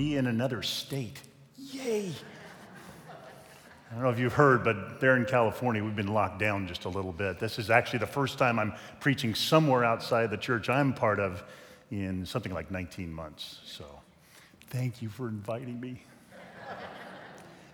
be 0.00 0.16
in 0.16 0.26
another 0.26 0.62
state. 0.62 1.20
Yay! 1.58 2.10
I 3.90 3.94
don't 3.94 4.02
know 4.02 4.08
if 4.08 4.18
you've 4.18 4.32
heard, 4.32 4.64
but 4.64 4.98
there 4.98 5.14
in 5.14 5.26
California, 5.26 5.84
we've 5.84 5.94
been 5.94 6.14
locked 6.14 6.38
down 6.38 6.66
just 6.66 6.86
a 6.86 6.88
little 6.88 7.12
bit. 7.12 7.38
This 7.38 7.58
is 7.58 7.68
actually 7.68 7.98
the 7.98 8.06
first 8.06 8.38
time 8.38 8.58
I'm 8.58 8.72
preaching 9.00 9.34
somewhere 9.34 9.84
outside 9.84 10.30
the 10.30 10.38
church 10.38 10.70
I'm 10.70 10.94
part 10.94 11.20
of 11.20 11.42
in 11.90 12.24
something 12.24 12.50
like 12.50 12.70
19 12.70 13.12
months. 13.12 13.58
So 13.66 13.84
thank 14.70 15.02
you 15.02 15.10
for 15.10 15.28
inviting 15.28 15.78
me. 15.78 16.02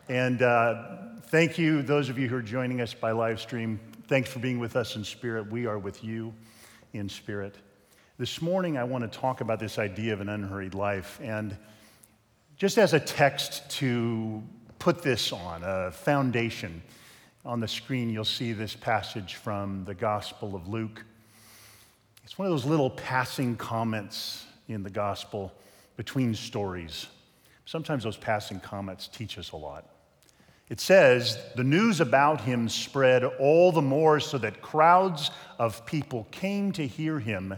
and 0.08 0.42
uh, 0.42 0.96
thank 1.28 1.58
you, 1.58 1.80
those 1.80 2.08
of 2.08 2.18
you 2.18 2.26
who 2.26 2.38
are 2.38 2.42
joining 2.42 2.80
us 2.80 2.92
by 2.92 3.12
live 3.12 3.38
stream. 3.38 3.78
Thanks 4.08 4.32
for 4.32 4.40
being 4.40 4.58
with 4.58 4.74
us 4.74 4.96
in 4.96 5.04
spirit. 5.04 5.48
We 5.48 5.66
are 5.66 5.78
with 5.78 6.02
you 6.02 6.34
in 6.92 7.08
spirit. 7.08 7.54
This 8.18 8.42
morning, 8.42 8.76
I 8.76 8.82
want 8.82 9.12
to 9.12 9.16
talk 9.16 9.42
about 9.42 9.60
this 9.60 9.78
idea 9.78 10.12
of 10.12 10.20
an 10.20 10.28
unhurried 10.28 10.74
life. 10.74 11.20
And 11.22 11.56
just 12.56 12.78
as 12.78 12.94
a 12.94 13.00
text 13.00 13.68
to 13.70 14.42
put 14.78 15.02
this 15.02 15.32
on, 15.32 15.62
a 15.62 15.90
foundation, 15.90 16.82
on 17.44 17.60
the 17.60 17.68
screen, 17.68 18.10
you'll 18.10 18.24
see 18.24 18.52
this 18.52 18.74
passage 18.74 19.34
from 19.34 19.84
the 19.84 19.94
Gospel 19.94 20.56
of 20.56 20.66
Luke. 20.66 21.04
It's 22.24 22.38
one 22.38 22.46
of 22.46 22.52
those 22.52 22.64
little 22.64 22.90
passing 22.90 23.56
comments 23.56 24.46
in 24.68 24.82
the 24.82 24.90
Gospel 24.90 25.52
between 25.96 26.34
stories. 26.34 27.06
Sometimes 27.66 28.04
those 28.04 28.16
passing 28.16 28.58
comments 28.58 29.06
teach 29.06 29.38
us 29.38 29.52
a 29.52 29.56
lot. 29.56 29.90
It 30.68 30.80
says, 30.80 31.38
The 31.54 31.62
news 31.62 32.00
about 32.00 32.40
him 32.40 32.68
spread 32.68 33.22
all 33.22 33.70
the 33.70 33.82
more 33.82 34.18
so 34.18 34.38
that 34.38 34.62
crowds 34.62 35.30
of 35.58 35.84
people 35.86 36.26
came 36.30 36.72
to 36.72 36.86
hear 36.86 37.20
him 37.20 37.54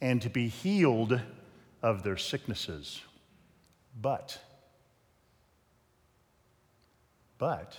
and 0.00 0.22
to 0.22 0.30
be 0.30 0.48
healed 0.48 1.20
of 1.82 2.02
their 2.02 2.16
sicknesses. 2.16 3.02
But, 4.00 4.38
but, 7.38 7.76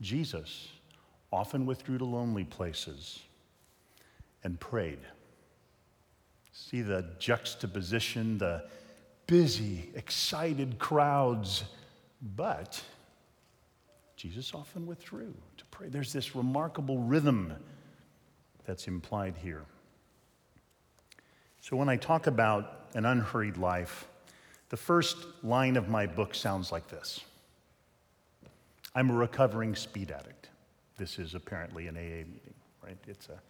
Jesus 0.00 0.68
often 1.32 1.66
withdrew 1.66 1.98
to 1.98 2.04
lonely 2.04 2.44
places 2.44 3.20
and 4.44 4.58
prayed. 4.58 5.00
See 6.52 6.80
the 6.80 7.04
juxtaposition, 7.18 8.38
the 8.38 8.64
busy, 9.26 9.90
excited 9.94 10.78
crowds, 10.78 11.64
but 12.36 12.82
Jesus 14.16 14.54
often 14.54 14.86
withdrew 14.86 15.34
to 15.56 15.64
pray. 15.66 15.88
There's 15.88 16.12
this 16.12 16.34
remarkable 16.34 16.98
rhythm 16.98 17.52
that's 18.64 18.86
implied 18.86 19.34
here. 19.42 19.64
So, 21.60 21.76
when 21.76 21.88
I 21.88 21.96
talk 21.96 22.26
about 22.26 22.88
an 22.94 23.04
unhurried 23.04 23.56
life, 23.56 24.06
the 24.68 24.76
first 24.76 25.16
line 25.42 25.76
of 25.76 25.88
my 25.88 26.06
book 26.06 26.34
sounds 26.34 26.72
like 26.72 26.88
this 26.88 27.20
I'm 28.94 29.10
a 29.10 29.14
recovering 29.14 29.74
speed 29.74 30.10
addict. 30.10 30.48
This 30.96 31.18
is 31.18 31.34
apparently 31.34 31.88
an 31.88 31.96
AA 31.96 32.24
meeting, 32.26 32.54
right? 32.82 32.98
It's 33.06 33.28
a 33.28 33.40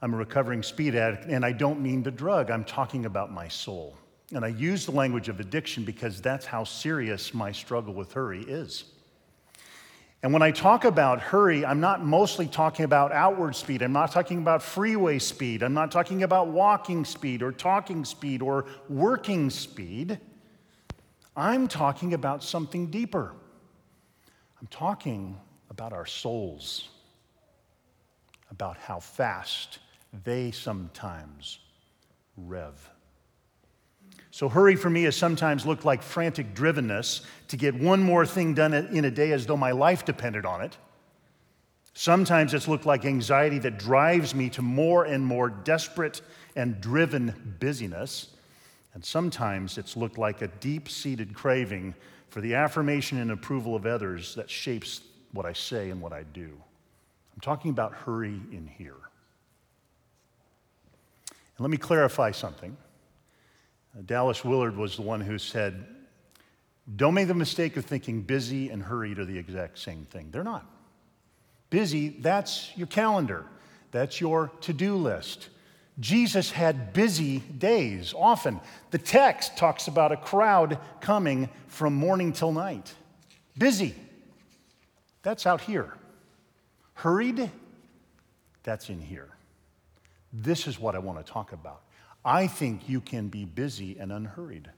I'm 0.00 0.14
a 0.14 0.16
recovering 0.16 0.62
speed 0.62 0.94
addict, 0.94 1.24
and 1.24 1.44
I 1.44 1.52
don't 1.52 1.80
mean 1.80 2.02
the 2.02 2.10
drug. 2.10 2.50
I'm 2.50 2.64
talking 2.64 3.04
about 3.06 3.32
my 3.32 3.48
soul. 3.48 3.96
And 4.32 4.44
I 4.44 4.48
use 4.48 4.84
the 4.84 4.92
language 4.92 5.28
of 5.28 5.40
addiction 5.40 5.84
because 5.84 6.20
that's 6.20 6.46
how 6.46 6.62
serious 6.62 7.34
my 7.34 7.50
struggle 7.50 7.94
with 7.94 8.12
hurry 8.12 8.42
is. 8.42 8.84
And 10.22 10.32
when 10.32 10.42
I 10.42 10.50
talk 10.50 10.84
about 10.84 11.20
hurry, 11.20 11.64
I'm 11.64 11.80
not 11.80 12.04
mostly 12.04 12.48
talking 12.48 12.84
about 12.84 13.12
outward 13.12 13.54
speed. 13.54 13.82
I'm 13.82 13.92
not 13.92 14.10
talking 14.10 14.38
about 14.38 14.62
freeway 14.62 15.20
speed. 15.20 15.62
I'm 15.62 15.74
not 15.74 15.92
talking 15.92 16.24
about 16.24 16.48
walking 16.48 17.04
speed 17.04 17.40
or 17.40 17.52
talking 17.52 18.04
speed 18.04 18.42
or 18.42 18.66
working 18.88 19.48
speed. 19.48 20.18
I'm 21.36 21.68
talking 21.68 22.14
about 22.14 22.42
something 22.42 22.90
deeper. 22.90 23.32
I'm 24.60 24.66
talking 24.66 25.38
about 25.70 25.92
our 25.92 26.06
souls, 26.06 26.88
about 28.50 28.76
how 28.76 28.98
fast 28.98 29.78
they 30.24 30.50
sometimes 30.50 31.60
rev. 32.36 32.90
So, 34.38 34.48
hurry 34.48 34.76
for 34.76 34.88
me 34.88 35.02
has 35.02 35.16
sometimes 35.16 35.66
looked 35.66 35.84
like 35.84 36.00
frantic 36.00 36.54
drivenness 36.54 37.22
to 37.48 37.56
get 37.56 37.74
one 37.74 38.00
more 38.00 38.24
thing 38.24 38.54
done 38.54 38.72
in 38.72 39.04
a 39.04 39.10
day 39.10 39.32
as 39.32 39.46
though 39.46 39.56
my 39.56 39.72
life 39.72 40.04
depended 40.04 40.46
on 40.46 40.60
it. 40.60 40.76
Sometimes 41.92 42.54
it's 42.54 42.68
looked 42.68 42.86
like 42.86 43.04
anxiety 43.04 43.58
that 43.58 43.80
drives 43.80 44.36
me 44.36 44.48
to 44.50 44.62
more 44.62 45.06
and 45.06 45.26
more 45.26 45.50
desperate 45.50 46.20
and 46.54 46.80
driven 46.80 47.56
busyness. 47.58 48.28
And 48.94 49.04
sometimes 49.04 49.76
it's 49.76 49.96
looked 49.96 50.18
like 50.18 50.40
a 50.40 50.46
deep 50.46 50.88
seated 50.88 51.34
craving 51.34 51.96
for 52.28 52.40
the 52.40 52.54
affirmation 52.54 53.18
and 53.18 53.32
approval 53.32 53.74
of 53.74 53.86
others 53.86 54.36
that 54.36 54.48
shapes 54.48 55.00
what 55.32 55.46
I 55.46 55.52
say 55.52 55.90
and 55.90 56.00
what 56.00 56.12
I 56.12 56.22
do. 56.22 56.56
I'm 57.34 57.40
talking 57.40 57.72
about 57.72 57.92
hurry 57.92 58.40
in 58.52 58.70
here. 58.78 58.94
And 61.28 61.58
let 61.58 61.70
me 61.70 61.76
clarify 61.76 62.30
something. 62.30 62.76
Dallas 64.06 64.44
Willard 64.44 64.76
was 64.76 64.96
the 64.96 65.02
one 65.02 65.20
who 65.20 65.38
said, 65.38 65.84
Don't 66.96 67.14
make 67.14 67.28
the 67.28 67.34
mistake 67.34 67.76
of 67.76 67.84
thinking 67.84 68.22
busy 68.22 68.70
and 68.70 68.82
hurried 68.82 69.18
are 69.18 69.24
the 69.24 69.38
exact 69.38 69.78
same 69.78 70.04
thing. 70.04 70.30
They're 70.30 70.44
not. 70.44 70.66
Busy, 71.70 72.08
that's 72.08 72.70
your 72.76 72.86
calendar, 72.86 73.44
that's 73.90 74.20
your 74.20 74.50
to 74.62 74.72
do 74.72 74.96
list. 74.96 75.48
Jesus 76.00 76.52
had 76.52 76.92
busy 76.92 77.40
days 77.40 78.14
often. 78.16 78.60
The 78.92 78.98
text 78.98 79.56
talks 79.56 79.88
about 79.88 80.12
a 80.12 80.16
crowd 80.16 80.78
coming 81.00 81.48
from 81.66 81.94
morning 81.94 82.32
till 82.32 82.52
night. 82.52 82.94
Busy, 83.56 83.96
that's 85.22 85.44
out 85.44 85.60
here. 85.60 85.92
Hurried, 86.94 87.50
that's 88.62 88.88
in 88.88 89.00
here. 89.00 89.28
This 90.32 90.68
is 90.68 90.78
what 90.78 90.94
I 90.94 91.00
want 91.00 91.24
to 91.24 91.32
talk 91.32 91.52
about. 91.52 91.82
I 92.24 92.46
think 92.46 92.88
you 92.88 93.00
can 93.00 93.28
be 93.28 93.44
busy 93.44 93.96
and 93.98 94.12
unhurried. 94.12 94.70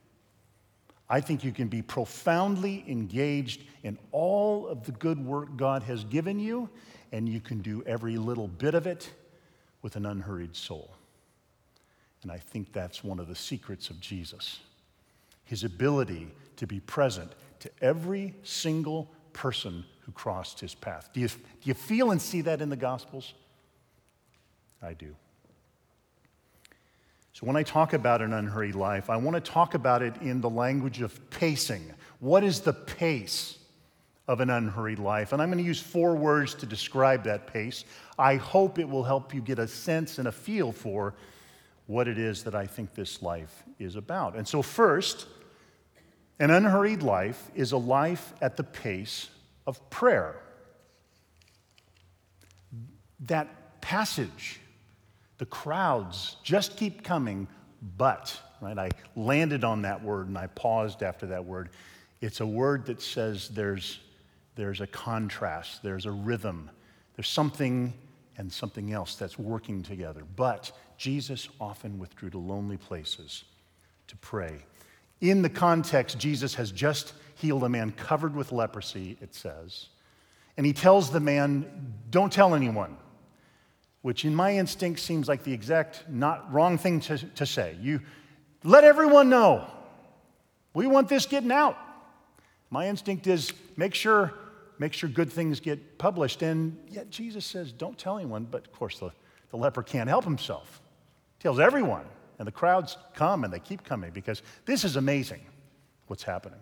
I 1.09 1.19
think 1.19 1.43
you 1.43 1.51
can 1.51 1.67
be 1.67 1.81
profoundly 1.81 2.85
engaged 2.87 3.63
in 3.83 3.97
all 4.11 4.67
of 4.67 4.83
the 4.83 4.93
good 4.93 5.23
work 5.23 5.57
God 5.57 5.83
has 5.83 6.05
given 6.05 6.39
you, 6.39 6.69
and 7.11 7.27
you 7.27 7.41
can 7.41 7.61
do 7.61 7.83
every 7.85 8.17
little 8.17 8.47
bit 8.47 8.75
of 8.75 8.87
it 8.87 9.11
with 9.81 9.97
an 9.97 10.05
unhurried 10.05 10.55
soul. 10.55 10.89
And 12.23 12.31
I 12.31 12.37
think 12.37 12.71
that's 12.71 13.03
one 13.03 13.19
of 13.19 13.27
the 13.27 13.35
secrets 13.35 13.89
of 13.89 13.99
Jesus 13.99 14.59
his 15.43 15.65
ability 15.65 16.29
to 16.55 16.65
be 16.65 16.79
present 16.79 17.29
to 17.59 17.69
every 17.81 18.33
single 18.41 19.11
person 19.33 19.83
who 19.99 20.11
crossed 20.13 20.61
his 20.61 20.73
path. 20.73 21.09
Do 21.11 21.19
you, 21.19 21.27
do 21.27 21.35
you 21.63 21.73
feel 21.73 22.11
and 22.11 22.21
see 22.21 22.39
that 22.41 22.61
in 22.61 22.69
the 22.69 22.77
Gospels? 22.77 23.33
I 24.81 24.93
do. 24.93 25.13
So, 27.41 27.47
when 27.47 27.55
I 27.55 27.63
talk 27.63 27.93
about 27.93 28.21
an 28.21 28.33
unhurried 28.33 28.75
life, 28.75 29.09
I 29.09 29.17
want 29.17 29.33
to 29.33 29.51
talk 29.51 29.73
about 29.73 30.03
it 30.03 30.15
in 30.21 30.41
the 30.41 30.49
language 30.49 31.01
of 31.01 31.29
pacing. 31.31 31.83
What 32.19 32.43
is 32.43 32.59
the 32.59 32.73
pace 32.73 33.57
of 34.27 34.41
an 34.41 34.51
unhurried 34.51 34.99
life? 34.99 35.33
And 35.33 35.41
I'm 35.41 35.49
going 35.49 35.57
to 35.57 35.67
use 35.67 35.81
four 35.81 36.15
words 36.15 36.53
to 36.55 36.67
describe 36.67 37.23
that 37.23 37.47
pace. 37.47 37.83
I 38.19 38.35
hope 38.35 38.77
it 38.77 38.87
will 38.87 39.03
help 39.03 39.33
you 39.33 39.41
get 39.41 39.57
a 39.57 39.67
sense 39.67 40.19
and 40.19 40.27
a 40.27 40.31
feel 40.31 40.71
for 40.71 41.15
what 41.87 42.07
it 42.07 42.19
is 42.19 42.43
that 42.43 42.53
I 42.53 42.67
think 42.67 42.93
this 42.93 43.23
life 43.23 43.63
is 43.79 43.95
about. 43.95 44.35
And 44.35 44.47
so, 44.47 44.61
first, 44.61 45.25
an 46.39 46.51
unhurried 46.51 47.01
life 47.01 47.49
is 47.55 47.71
a 47.71 47.77
life 47.77 48.33
at 48.39 48.55
the 48.55 48.63
pace 48.63 49.29
of 49.65 49.89
prayer. 49.89 50.35
That 53.21 53.81
passage 53.81 54.60
the 55.41 55.45
crowds 55.47 56.35
just 56.43 56.77
keep 56.77 57.03
coming, 57.03 57.47
but, 57.97 58.39
right? 58.61 58.77
I 58.77 58.91
landed 59.15 59.63
on 59.63 59.81
that 59.81 60.03
word 60.03 60.27
and 60.27 60.37
I 60.37 60.45
paused 60.45 61.01
after 61.01 61.25
that 61.25 61.43
word. 61.43 61.69
It's 62.21 62.41
a 62.41 62.45
word 62.45 62.85
that 62.85 63.01
says 63.01 63.49
there's, 63.49 64.01
there's 64.53 64.81
a 64.81 64.85
contrast, 64.85 65.81
there's 65.81 66.05
a 66.05 66.11
rhythm, 66.11 66.69
there's 67.15 67.27
something 67.27 67.91
and 68.37 68.53
something 68.53 68.93
else 68.93 69.15
that's 69.15 69.39
working 69.39 69.81
together. 69.81 70.21
But 70.35 70.71
Jesus 70.99 71.49
often 71.59 71.97
withdrew 71.97 72.29
to 72.29 72.37
lonely 72.37 72.77
places 72.77 73.43
to 74.09 74.17
pray. 74.17 74.59
In 75.21 75.41
the 75.41 75.49
context, 75.49 76.19
Jesus 76.19 76.53
has 76.53 76.71
just 76.71 77.13
healed 77.33 77.63
a 77.63 77.69
man 77.69 77.93
covered 77.93 78.35
with 78.35 78.51
leprosy, 78.51 79.17
it 79.21 79.33
says. 79.33 79.87
And 80.55 80.67
he 80.67 80.73
tells 80.73 81.09
the 81.09 81.19
man, 81.19 81.95
Don't 82.11 82.31
tell 82.31 82.53
anyone 82.53 82.95
which 84.01 84.25
in 84.25 84.33
my 84.33 84.57
instinct 84.57 84.99
seems 84.99 85.27
like 85.27 85.43
the 85.43 85.53
exact 85.53 86.05
not 86.09 86.51
wrong 86.51 86.77
thing 86.77 86.99
to, 87.01 87.17
to 87.17 87.45
say. 87.45 87.77
You 87.81 88.01
let 88.63 88.83
everyone 88.83 89.29
know. 89.29 89.67
We 90.73 90.87
want 90.87 91.09
this 91.09 91.25
getting 91.25 91.51
out. 91.51 91.77
My 92.69 92.87
instinct 92.87 93.27
is 93.27 93.53
make 93.75 93.93
sure, 93.93 94.33
make 94.79 94.93
sure 94.93 95.09
good 95.09 95.31
things 95.31 95.59
get 95.59 95.97
published. 95.97 96.41
And 96.41 96.77
yet 96.89 97.09
Jesus 97.09 97.45
says, 97.45 97.71
don't 97.71 97.97
tell 97.97 98.17
anyone. 98.17 98.47
But 98.49 98.65
of 98.65 98.71
course, 98.71 98.99
the, 98.99 99.11
the 99.49 99.57
leper 99.57 99.83
can't 99.83 100.09
help 100.09 100.23
himself. 100.23 100.81
He 101.37 101.43
tells 101.43 101.59
everyone. 101.59 102.05
And 102.39 102.47
the 102.47 102.51
crowds 102.51 102.97
come 103.13 103.43
and 103.43 103.53
they 103.53 103.59
keep 103.59 103.83
coming 103.83 104.09
because 104.09 104.41
this 104.65 104.83
is 104.83 104.95
amazing 104.95 105.41
what's 106.07 106.23
happening. 106.23 106.59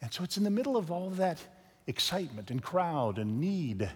And 0.00 0.10
so 0.10 0.24
it's 0.24 0.38
in 0.38 0.44
the 0.44 0.50
middle 0.50 0.76
of 0.76 0.90
all 0.90 1.10
that 1.10 1.38
excitement 1.86 2.50
and 2.50 2.62
crowd 2.62 3.18
and 3.18 3.40
need 3.40 3.90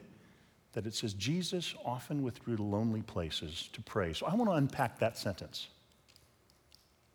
that 0.77 0.87
it 0.87 0.95
says 0.95 1.15
Jesus 1.15 1.75
often 1.87 2.23
withdrew 2.23 2.55
to 2.57 2.63
lonely 2.63 3.01
places 3.01 3.71
to 3.73 3.81
pray. 3.81 4.13
So 4.13 4.27
I 4.27 4.35
want 4.35 4.51
to 4.51 4.57
unpack 4.57 4.99
that 4.99 5.17
sentence. 5.17 5.69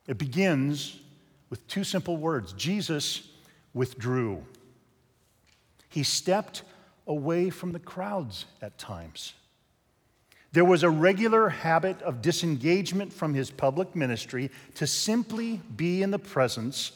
It 0.07 0.17
begins 0.17 0.97
with 1.51 1.67
two 1.67 1.83
simple 1.83 2.17
words 2.17 2.53
Jesus 2.53 3.29
withdrew. 3.75 4.43
He 5.89 6.01
stepped 6.01 6.63
away 7.05 7.51
from 7.51 7.71
the 7.71 7.79
crowds 7.79 8.45
at 8.63 8.79
times. 8.79 9.35
There 10.53 10.65
was 10.65 10.81
a 10.81 10.89
regular 10.89 11.49
habit 11.49 12.01
of 12.01 12.23
disengagement 12.23 13.13
from 13.13 13.35
his 13.35 13.51
public 13.51 13.95
ministry 13.95 14.49
to 14.73 14.87
simply 14.87 15.61
be 15.75 16.01
in 16.01 16.09
the 16.09 16.17
presence 16.17 16.93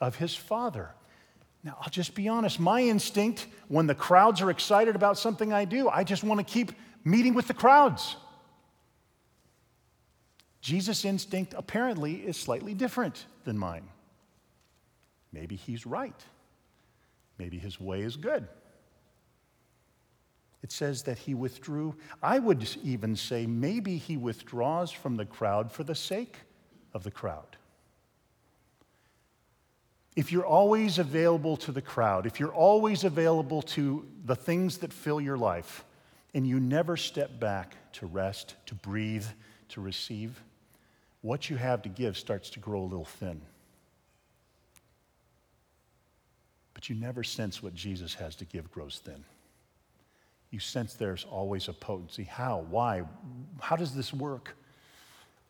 of 0.00 0.16
his 0.16 0.34
Father. 0.34 0.90
Now, 1.62 1.76
I'll 1.80 1.90
just 1.90 2.14
be 2.14 2.28
honest. 2.28 2.58
My 2.58 2.82
instinct 2.82 3.46
when 3.68 3.86
the 3.86 3.94
crowds 3.94 4.40
are 4.40 4.50
excited 4.50 4.96
about 4.96 5.18
something 5.18 5.52
I 5.52 5.64
do, 5.64 5.88
I 5.88 6.04
just 6.04 6.24
want 6.24 6.38
to 6.38 6.44
keep 6.44 6.72
meeting 7.04 7.34
with 7.34 7.48
the 7.48 7.54
crowds. 7.54 8.16
Jesus' 10.60 11.04
instinct 11.04 11.54
apparently 11.56 12.14
is 12.14 12.36
slightly 12.36 12.74
different 12.74 13.26
than 13.44 13.58
mine. 13.58 13.88
Maybe 15.32 15.56
he's 15.56 15.86
right. 15.86 16.24
Maybe 17.38 17.58
his 17.58 17.80
way 17.80 18.02
is 18.02 18.16
good. 18.16 18.48
It 20.62 20.72
says 20.72 21.04
that 21.04 21.18
he 21.18 21.34
withdrew. 21.34 21.94
I 22.22 22.38
would 22.38 22.68
even 22.82 23.16
say 23.16 23.46
maybe 23.46 23.96
he 23.96 24.16
withdraws 24.16 24.90
from 24.90 25.16
the 25.16 25.24
crowd 25.24 25.72
for 25.72 25.84
the 25.84 25.94
sake 25.94 26.36
of 26.92 27.02
the 27.02 27.10
crowd. 27.10 27.56
If 30.16 30.32
you're 30.32 30.46
always 30.46 30.98
available 30.98 31.56
to 31.58 31.72
the 31.72 31.82
crowd, 31.82 32.26
if 32.26 32.40
you're 32.40 32.52
always 32.52 33.04
available 33.04 33.62
to 33.62 34.06
the 34.24 34.36
things 34.36 34.78
that 34.78 34.92
fill 34.92 35.20
your 35.20 35.38
life, 35.38 35.84
and 36.34 36.46
you 36.46 36.60
never 36.60 36.96
step 36.96 37.40
back 37.40 37.74
to 37.92 38.06
rest, 38.06 38.54
to 38.66 38.74
breathe, 38.74 39.26
to 39.70 39.80
receive, 39.80 40.40
what 41.22 41.50
you 41.50 41.56
have 41.56 41.82
to 41.82 41.88
give 41.88 42.16
starts 42.16 42.50
to 42.50 42.60
grow 42.60 42.80
a 42.80 42.82
little 42.82 43.04
thin. 43.04 43.40
But 46.74 46.88
you 46.88 46.96
never 46.96 47.22
sense 47.22 47.62
what 47.62 47.74
Jesus 47.74 48.14
has 48.14 48.36
to 48.36 48.44
give 48.44 48.70
grows 48.70 49.00
thin. 49.04 49.24
You 50.50 50.60
sense 50.60 50.94
there's 50.94 51.24
always 51.24 51.68
a 51.68 51.72
potency. 51.72 52.24
How? 52.24 52.64
Why? 52.70 53.02
How 53.60 53.76
does 53.76 53.94
this 53.94 54.12
work? 54.12 54.56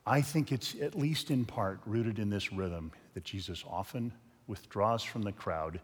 I 0.05 0.21
think 0.21 0.51
it's 0.51 0.75
at 0.81 0.95
least 0.95 1.31
in 1.31 1.45
part 1.45 1.79
rooted 1.85 2.19
in 2.19 2.29
this 2.29 2.51
rhythm 2.51 2.91
that 3.13 3.23
Jesus 3.23 3.63
often 3.69 4.11
withdraws 4.51 5.01
from 5.01 5.23
the 5.23 5.31
crowd. 5.31 5.79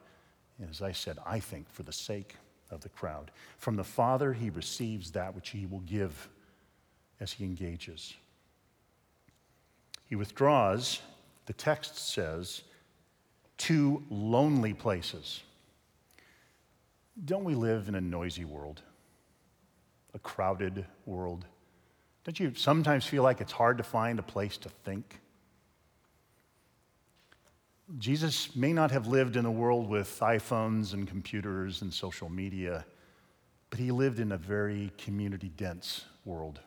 And 0.60 0.70
as 0.70 0.82
I 0.82 0.92
said, 0.92 1.18
I 1.26 1.40
think 1.40 1.70
for 1.72 1.84
the 1.84 1.94
sake 1.94 2.36
of 2.70 2.82
the 2.82 2.90
crowd. 2.90 3.32
From 3.58 3.78
the 3.78 3.84
Father, 3.84 4.34
he 4.34 4.50
receives 4.50 5.12
that 5.12 5.34
which 5.34 5.50
he 5.50 5.66
will 5.66 5.80
give 5.80 6.28
as 7.22 7.32
he 7.32 7.46
engages. 7.46 8.14
He 10.06 10.16
withdraws, 10.16 11.00
the 11.46 11.54
text 11.54 11.98
says, 12.14 12.62
to 13.60 14.04
lonely 14.10 14.74
places. 14.74 15.42
Don't 17.24 17.46
we 17.46 17.56
live 17.56 17.88
in 17.88 17.96
a 17.96 18.02
noisy 18.02 18.46
world? 18.46 18.82
A 20.14 20.20
crowded 20.20 20.86
world? 21.06 21.46
Don't 22.26 22.40
you 22.40 22.54
sometimes 22.54 23.06
feel 23.06 23.24
like 23.24 23.40
it's 23.40 23.54
hard 23.54 23.78
to 23.78 23.84
find 23.84 24.20
a 24.20 24.24
place 24.24 24.58
to 24.58 24.70
think? 24.84 25.22
Jesus 27.96 28.54
may 28.54 28.74
not 28.74 28.92
have 28.92 29.08
lived 29.08 29.38
in 29.38 29.46
a 29.46 29.52
world 29.52 29.88
with 29.88 30.20
iPhones 30.20 30.94
and 30.94 31.08
computers 31.08 31.82
and 31.82 31.94
social 31.94 32.28
media, 32.28 32.86
but 33.70 33.80
he 33.80 33.92
lived 33.92 34.20
in 34.20 34.34
a 34.34 34.38
very 34.38 34.92
community 34.98 35.50
dense 35.56 36.04
world, 36.26 36.60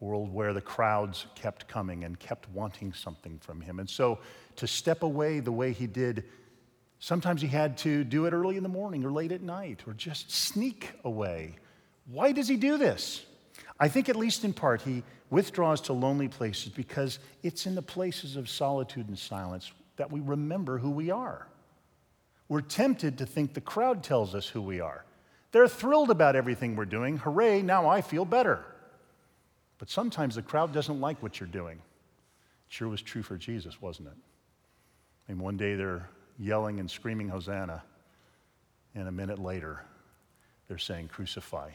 a 0.00 0.04
world 0.04 0.32
where 0.32 0.54
the 0.54 0.60
crowds 0.62 1.26
kept 1.34 1.68
coming 1.68 2.04
and 2.04 2.18
kept 2.18 2.48
wanting 2.48 2.94
something 2.94 3.38
from 3.38 3.60
him. 3.60 3.78
And 3.78 3.88
so 3.88 4.20
to 4.56 4.66
step 4.66 5.02
away 5.02 5.40
the 5.40 5.52
way 5.52 5.72
he 5.72 5.86
did, 5.86 6.24
sometimes 6.98 7.42
he 7.42 7.48
had 7.48 7.76
to 7.78 8.02
do 8.02 8.24
it 8.24 8.32
early 8.32 8.56
in 8.56 8.62
the 8.62 8.70
morning 8.70 9.04
or 9.04 9.12
late 9.12 9.32
at 9.32 9.42
night 9.42 9.82
or 9.86 9.92
just 9.92 10.30
sneak 10.30 10.92
away. 11.04 11.56
Why 12.06 12.32
does 12.32 12.48
he 12.48 12.56
do 12.56 12.78
this? 12.78 13.22
I 13.78 13.88
think, 13.88 14.08
at 14.08 14.16
least 14.16 14.44
in 14.44 14.54
part, 14.54 14.80
he 14.80 15.02
withdraws 15.28 15.82
to 15.82 15.92
lonely 15.92 16.28
places 16.28 16.70
because 16.70 17.18
it's 17.42 17.66
in 17.66 17.74
the 17.74 17.82
places 17.82 18.36
of 18.36 18.48
solitude 18.48 19.08
and 19.08 19.18
silence 19.18 19.70
that 19.98 20.10
we 20.10 20.20
remember 20.20 20.78
who 20.78 20.90
we 20.90 21.10
are. 21.10 21.46
We're 22.48 22.62
tempted 22.62 23.18
to 23.18 23.26
think 23.26 23.52
the 23.52 23.60
crowd 23.60 24.02
tells 24.02 24.34
us 24.34 24.48
who 24.48 24.62
we 24.62 24.80
are. 24.80 25.04
They're 25.52 25.68
thrilled 25.68 26.10
about 26.10 26.34
everything 26.34 26.76
we're 26.76 26.86
doing. 26.86 27.18
Hooray, 27.18 27.62
now 27.62 27.88
I 27.88 28.00
feel 28.00 28.24
better. 28.24 28.64
But 29.78 29.90
sometimes 29.90 30.34
the 30.34 30.42
crowd 30.42 30.72
doesn't 30.72 31.00
like 31.00 31.22
what 31.22 31.38
you're 31.38 31.48
doing. 31.48 31.76
It 31.76 32.72
sure 32.72 32.88
was 32.88 33.02
true 33.02 33.22
for 33.22 33.36
Jesus, 33.36 33.80
wasn't 33.80 34.08
it? 34.08 34.14
Mean, 35.28 35.38
one 35.38 35.56
day 35.56 35.74
they're 35.74 36.08
yelling 36.38 36.80
and 36.80 36.90
screaming, 36.90 37.28
Hosanna, 37.28 37.82
and 38.94 39.08
a 39.08 39.12
minute 39.12 39.38
later, 39.38 39.84
they're 40.66 40.78
saying, 40.78 41.08
Crucify. 41.08 41.70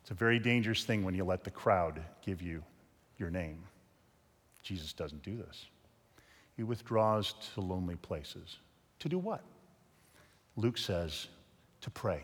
It's 0.00 0.10
a 0.10 0.14
very 0.14 0.38
dangerous 0.38 0.84
thing 0.84 1.04
when 1.04 1.14
you 1.14 1.24
let 1.24 1.44
the 1.44 1.50
crowd 1.50 2.00
give 2.24 2.42
you 2.42 2.62
your 3.18 3.30
name. 3.30 3.62
Jesus 4.62 4.92
doesn't 4.92 5.22
do 5.22 5.36
this. 5.36 5.66
He 6.56 6.62
withdraws 6.62 7.34
to 7.54 7.60
lonely 7.60 7.96
places. 7.96 8.58
To 9.00 9.08
do 9.08 9.18
what? 9.18 9.42
Luke 10.56 10.78
says, 10.78 11.26
to 11.80 11.90
pray. 11.90 12.22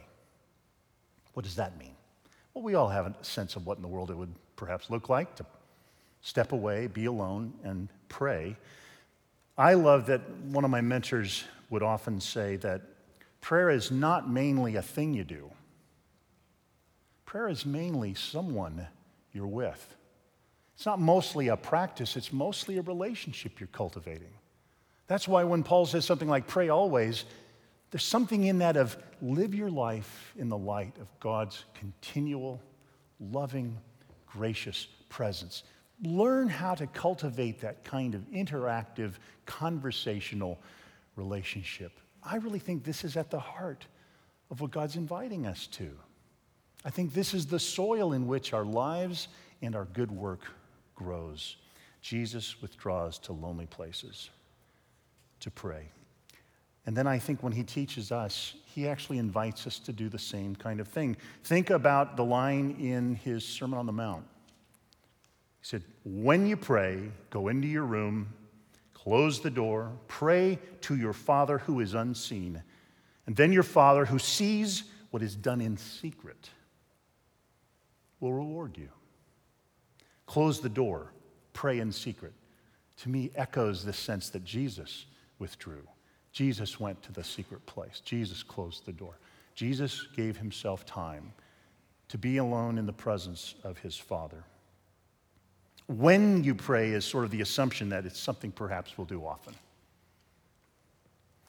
What 1.35 1.45
does 1.45 1.57
that 1.57 1.79
mean? 1.79 1.95
Well, 2.55 2.65
we 2.65 2.75
all 2.75 2.89
have 2.89 3.07
a 3.07 3.15
sense 3.23 3.57
of 3.57 3.67
what 3.67 3.77
in 3.77 3.83
the 3.83 3.89
world 3.89 4.11
it 4.11 4.17
would 4.17 4.35
perhaps 4.57 4.91
look 4.91 5.09
like 5.09 5.35
to 5.37 5.47
step 6.21 6.53
away, 6.53 6.87
be 6.87 7.07
alone, 7.07 7.53
and 7.65 7.89
pray. 8.09 8.57
I 9.57 9.75
love 9.75 10.07
that 10.07 10.29
one 10.45 10.65
of 10.65 10.71
my 10.71 10.81
mentors 10.81 11.45
would 11.71 11.83
often 11.83 12.21
say 12.21 12.57
that 12.57 12.83
prayer 13.41 13.71
is 13.71 13.91
not 13.91 14.29
mainly 14.29 14.77
a 14.77 14.83
thing 14.83 15.15
you 15.15 15.25
do, 15.25 15.51
prayer 17.25 17.49
is 17.49 17.65
mainly 17.65 18.15
someone 18.15 18.87
you're 19.33 19.47
with. 19.47 19.97
It's 20.81 20.87
not 20.87 20.99
mostly 20.99 21.49
a 21.49 21.59
practice, 21.59 22.17
it's 22.17 22.33
mostly 22.33 22.79
a 22.79 22.81
relationship 22.81 23.61
you're 23.61 23.67
cultivating. 23.67 24.33
That's 25.09 25.29
why 25.29 25.45
when 25.45 25.63
Paul 25.63 25.85
says 25.85 26.07
something 26.07 26.27
like 26.27 26.47
pray 26.47 26.71
always, 26.71 27.27
there's 27.91 28.03
something 28.03 28.45
in 28.45 28.61
that 28.61 28.79
of 28.79 28.97
live 29.21 29.55
your 29.55 29.69
life 29.69 30.33
in 30.39 30.49
the 30.49 30.57
light 30.57 30.97
of 30.99 31.07
God's 31.21 31.67
continual, 31.75 32.63
loving, 33.21 33.77
gracious 34.25 34.87
presence. 35.11 35.65
Learn 36.03 36.49
how 36.49 36.75
to 36.77 36.87
cultivate 36.87 37.61
that 37.61 37.85
kind 37.85 38.15
of 38.15 38.23
interactive, 38.31 39.17
conversational 39.45 40.59
relationship. 41.15 42.01
I 42.23 42.37
really 42.37 42.59
think 42.59 42.85
this 42.85 43.05
is 43.05 43.19
at 43.19 43.31
the 43.31 43.39
heart 43.39 43.85
of 44.51 44.63
what 44.63 44.71
God's 44.71 44.97
inviting 44.97 45.47
us 45.47 45.67
to. 45.73 45.91
I 46.87 46.89
think 46.89 47.13
this 47.13 47.35
is 47.35 47.45
the 47.45 47.61
soil 47.61 48.15
in 48.15 48.27
which 48.27 48.55
our 48.55 48.65
lives 48.65 49.29
and 49.61 49.77
our 49.77 49.85
good 49.85 50.11
work 50.11 50.41
grows. 51.03 51.57
Jesus 52.03 52.61
withdraws 52.61 53.19
to 53.21 53.33
lonely 53.33 53.67
places 53.67 54.31
to 55.41 55.51
pray. 55.51 55.89
And 56.87 56.97
then 56.97 57.07
I 57.07 57.19
think 57.19 57.43
when 57.43 57.53
he 57.53 57.63
teaches 57.63 58.13
us, 58.13 58.55
he 58.65 58.87
actually 58.87 59.19
invites 59.19 59.67
us 59.67 59.79
to 59.81 59.93
do 59.93 60.09
the 60.09 60.19
same 60.19 60.55
kind 60.55 60.81
of 60.81 60.89
thing. 60.89 61.17
Think 61.45 61.71
about 61.71 62.17
the 62.17 62.25
line 62.25 62.77
in 62.79 63.15
his 63.17 63.45
Sermon 63.45 63.79
on 63.79 63.87
the 63.87 63.93
Mount. 63.93 64.25
He 65.61 65.67
said, 65.67 65.83
When 66.05 66.47
you 66.47 66.57
pray, 66.57 67.11
go 67.31 67.49
into 67.49 67.69
your 67.69 67.85
room, 67.85 68.33
close 68.95 69.41
the 69.41 69.51
door, 69.51 69.93
pray 70.09 70.59
to 70.83 70.97
your 70.97 71.13
Father 71.13 71.59
who 71.59 71.81
is 71.81 71.95
unseen, 71.95 72.63
and 73.27 73.37
then 73.37 73.53
your 73.53 73.63
Father 73.63 74.05
who 74.05 74.19
sees 74.19 74.85
what 75.11 75.23
is 75.23 75.37
done 75.37 75.61
in 75.61 75.77
secret 75.77 76.51
will 78.21 78.33
reward 78.33 78.77
you. 78.77 78.89
Close 80.31 80.61
the 80.61 80.69
door, 80.69 81.11
pray 81.55 81.81
in 81.81 81.91
secret. 81.91 82.33
To 82.99 83.09
me, 83.09 83.33
echoes 83.35 83.85
the 83.85 83.93
sense 83.93 84.31
that 84.31 84.45
Jesus 84.45 85.07
withdrew. 85.41 85.83
Jesus 86.31 86.79
went 86.79 87.03
to 87.03 87.11
the 87.11 87.25
secret 87.25 87.67
place. 87.67 88.01
Jesus 88.05 88.45
closed 88.45 88.87
the 88.87 88.93
door. 88.93 89.19
Jesus 89.57 90.07
gave 90.15 90.37
himself 90.37 90.87
time 90.87 91.33
to 92.11 92.17
be 92.17 92.37
alone 92.37 92.79
in 92.79 92.87
the 92.87 92.93
presence 92.93 93.57
of 93.65 93.79
his 93.79 93.97
Father. 93.97 94.45
When 95.89 96.45
you 96.45 96.55
pray 96.55 96.93
is 96.93 97.05
sort 97.05 97.25
of 97.25 97.33
the 97.33 97.41
assumption 97.41 97.89
that 97.89 98.07
it's 98.07 98.21
something 98.21 98.53
perhaps 98.53 98.97
we'll 98.97 99.09
do 99.09 99.27
often. 99.27 99.55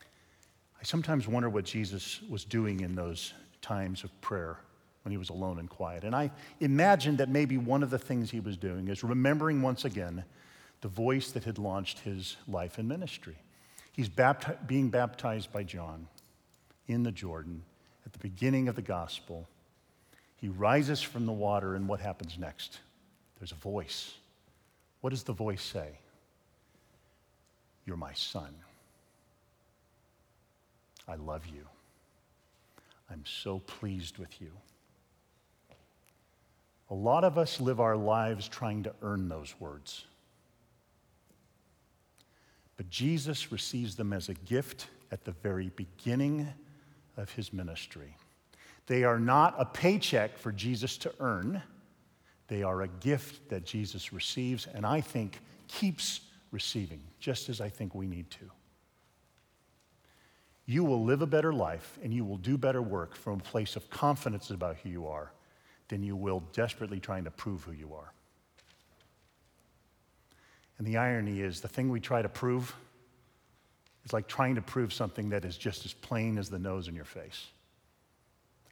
I 0.01 0.83
sometimes 0.83 1.27
wonder 1.27 1.51
what 1.51 1.65
Jesus 1.65 2.19
was 2.27 2.43
doing 2.43 2.79
in 2.79 2.95
those 2.95 3.35
times 3.61 4.03
of 4.03 4.21
prayer 4.21 4.57
when 5.03 5.11
he 5.11 5.17
was 5.17 5.29
alone 5.29 5.59
and 5.59 5.69
quiet. 5.69 6.03
And 6.03 6.15
I 6.15 6.31
imagine 6.59 7.17
that 7.17 7.29
maybe 7.29 7.57
one 7.57 7.83
of 7.83 7.89
the 7.89 7.99
things 7.99 8.29
he 8.29 8.39
was 8.39 8.57
doing 8.57 8.87
is 8.87 9.03
remembering 9.03 9.61
once 9.61 9.85
again 9.85 10.23
the 10.81 10.87
voice 10.87 11.31
that 11.31 11.43
had 11.43 11.57
launched 11.57 11.99
his 11.99 12.37
life 12.47 12.77
and 12.77 12.87
ministry. 12.87 13.37
He's 13.91 14.09
bapti- 14.09 14.67
being 14.67 14.89
baptized 14.89 15.51
by 15.51 15.63
John 15.63 16.07
in 16.87 17.03
the 17.03 17.11
Jordan 17.11 17.63
at 18.05 18.13
the 18.13 18.19
beginning 18.19 18.67
of 18.67 18.75
the 18.75 18.81
gospel. 18.81 19.47
He 20.37 20.49
rises 20.49 21.01
from 21.01 21.25
the 21.25 21.31
water, 21.31 21.75
and 21.75 21.87
what 21.87 21.99
happens 21.99 22.37
next? 22.37 22.79
There's 23.39 23.51
a 23.51 23.55
voice. 23.55 24.13
What 25.01 25.11
does 25.11 25.23
the 25.23 25.33
voice 25.33 25.61
say? 25.61 25.99
You're 27.85 27.97
my 27.97 28.13
son. 28.13 28.53
I 31.07 31.15
love 31.15 31.45
you. 31.47 31.65
I'm 33.09 33.23
so 33.25 33.59
pleased 33.59 34.17
with 34.17 34.41
you. 34.41 34.51
A 36.91 36.93
lot 36.93 37.23
of 37.23 37.37
us 37.37 37.61
live 37.61 37.79
our 37.79 37.95
lives 37.95 38.49
trying 38.49 38.83
to 38.83 38.93
earn 39.01 39.29
those 39.29 39.55
words. 39.61 40.03
But 42.75 42.89
Jesus 42.89 43.49
receives 43.49 43.95
them 43.95 44.11
as 44.11 44.27
a 44.27 44.33
gift 44.33 44.87
at 45.09 45.23
the 45.23 45.31
very 45.31 45.71
beginning 45.77 46.49
of 47.15 47.31
his 47.31 47.53
ministry. 47.53 48.17
They 48.87 49.05
are 49.05 49.19
not 49.19 49.55
a 49.57 49.63
paycheck 49.63 50.37
for 50.37 50.51
Jesus 50.51 50.97
to 50.97 51.13
earn, 51.21 51.61
they 52.49 52.61
are 52.61 52.81
a 52.81 52.89
gift 52.89 53.47
that 53.47 53.63
Jesus 53.63 54.11
receives 54.11 54.67
and 54.67 54.85
I 54.85 54.99
think 54.99 55.39
keeps 55.69 56.19
receiving, 56.51 56.99
just 57.21 57.47
as 57.47 57.61
I 57.61 57.69
think 57.69 57.95
we 57.95 58.05
need 58.05 58.29
to. 58.31 58.51
You 60.65 60.83
will 60.83 61.05
live 61.05 61.21
a 61.21 61.27
better 61.27 61.53
life 61.53 61.97
and 62.03 62.13
you 62.13 62.25
will 62.25 62.37
do 62.37 62.57
better 62.57 62.81
work 62.81 63.15
from 63.15 63.39
a 63.39 63.43
place 63.43 63.77
of 63.77 63.89
confidence 63.89 64.49
about 64.49 64.75
who 64.75 64.89
you 64.89 65.07
are 65.07 65.31
than 65.91 66.01
you 66.01 66.15
will 66.15 66.41
desperately 66.53 67.01
trying 67.01 67.25
to 67.25 67.31
prove 67.31 67.63
who 67.63 67.73
you 67.73 67.93
are. 67.93 68.13
And 70.77 70.87
the 70.87 70.97
irony 70.97 71.41
is, 71.41 71.59
the 71.59 71.67
thing 71.67 71.89
we 71.89 71.99
try 71.99 72.21
to 72.21 72.29
prove 72.29 72.73
is 74.05 74.13
like 74.13 74.27
trying 74.27 74.55
to 74.55 74.61
prove 74.61 74.93
something 74.93 75.29
that 75.29 75.43
is 75.43 75.57
just 75.57 75.85
as 75.85 75.93
plain 75.93 76.37
as 76.37 76.49
the 76.49 76.57
nose 76.57 76.87
in 76.87 76.95
your 76.95 77.05
face. 77.05 77.47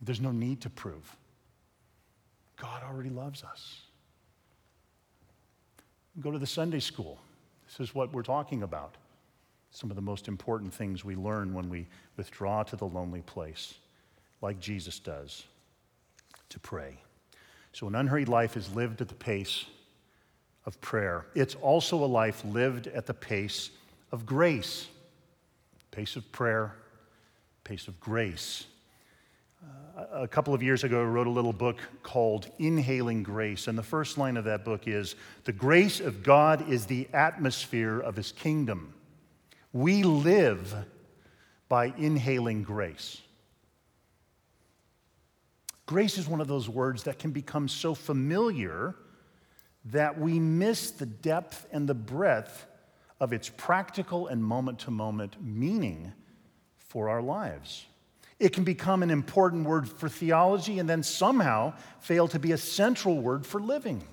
There's 0.01 0.21
no 0.21 0.31
need 0.31 0.61
to 0.61 0.69
prove. 0.69 1.15
God 2.55 2.83
already 2.83 3.09
loves 3.09 3.43
us. 3.43 3.81
Go 6.21 6.31
to 6.31 6.39
the 6.39 6.47
Sunday 6.47 6.79
school. 6.79 7.19
This 7.67 7.81
is 7.81 7.93
what 7.93 8.13
we're 8.13 8.23
talking 8.23 8.63
about. 8.63 8.95
Some 9.71 9.89
of 9.89 9.97
the 9.97 10.01
most 10.01 10.29
important 10.29 10.73
things 10.73 11.03
we 11.03 11.15
learn 11.15 11.53
when 11.53 11.69
we 11.69 11.85
withdraw 12.15 12.63
to 12.63 12.77
the 12.77 12.87
lonely 12.87 13.21
place, 13.21 13.73
like 14.41 14.57
Jesus 14.61 14.99
does, 14.99 15.43
to 16.47 16.59
pray. 16.59 16.97
So, 17.79 17.87
an 17.87 17.95
unhurried 17.95 18.27
life 18.27 18.57
is 18.57 18.75
lived 18.75 18.99
at 18.99 19.07
the 19.07 19.15
pace 19.15 19.63
of 20.65 20.81
prayer. 20.81 21.27
It's 21.33 21.55
also 21.55 22.03
a 22.03 22.05
life 22.05 22.43
lived 22.43 22.87
at 22.87 23.05
the 23.05 23.13
pace 23.13 23.69
of 24.11 24.25
grace, 24.25 24.89
pace 25.89 26.17
of 26.17 26.29
prayer, 26.33 26.75
pace 27.63 27.87
of 27.87 27.97
grace. 28.01 28.65
Uh, 29.97 30.23
a 30.23 30.27
couple 30.27 30.53
of 30.53 30.61
years 30.61 30.83
ago, 30.83 30.99
I 30.99 31.05
wrote 31.05 31.27
a 31.27 31.29
little 31.29 31.53
book 31.53 31.77
called 32.03 32.51
Inhaling 32.59 33.23
Grace. 33.23 33.69
And 33.69 33.77
the 33.77 33.83
first 33.83 34.17
line 34.17 34.35
of 34.35 34.43
that 34.43 34.65
book 34.65 34.85
is 34.85 35.15
The 35.45 35.53
grace 35.53 36.01
of 36.01 36.21
God 36.21 36.69
is 36.69 36.85
the 36.85 37.07
atmosphere 37.13 38.01
of 38.01 38.17
his 38.17 38.33
kingdom. 38.33 38.93
We 39.71 40.03
live 40.03 40.75
by 41.69 41.93
inhaling 41.97 42.63
grace. 42.63 43.21
Grace 45.89 46.19
is 46.19 46.27
one 46.27 46.39
of 46.39 46.47
those 46.47 46.69
words 46.69 47.01
that 47.01 47.17
can 47.17 47.31
become 47.31 47.67
so 47.67 47.95
familiar 47.95 48.93
that 49.85 50.19
we 50.19 50.39
miss 50.39 50.91
the 50.91 51.07
depth 51.07 51.65
and 51.71 51.89
the 51.89 51.95
breadth 51.95 52.67
of 53.19 53.33
its 53.33 53.49
practical 53.49 54.27
and 54.27 54.43
moment 54.43 54.77
to 54.77 54.91
moment 54.91 55.43
meaning 55.43 56.13
for 56.77 57.09
our 57.09 57.23
lives. 57.23 57.87
It 58.37 58.53
can 58.53 58.63
become 58.63 59.01
an 59.01 59.09
important 59.09 59.65
word 59.65 59.89
for 59.89 60.07
theology 60.07 60.77
and 60.77 60.87
then 60.87 61.01
somehow 61.01 61.73
fail 61.99 62.27
to 62.27 62.37
be 62.37 62.51
a 62.51 62.57
central 62.59 63.17
word 63.17 63.43
for 63.43 63.59
living. 63.59 64.03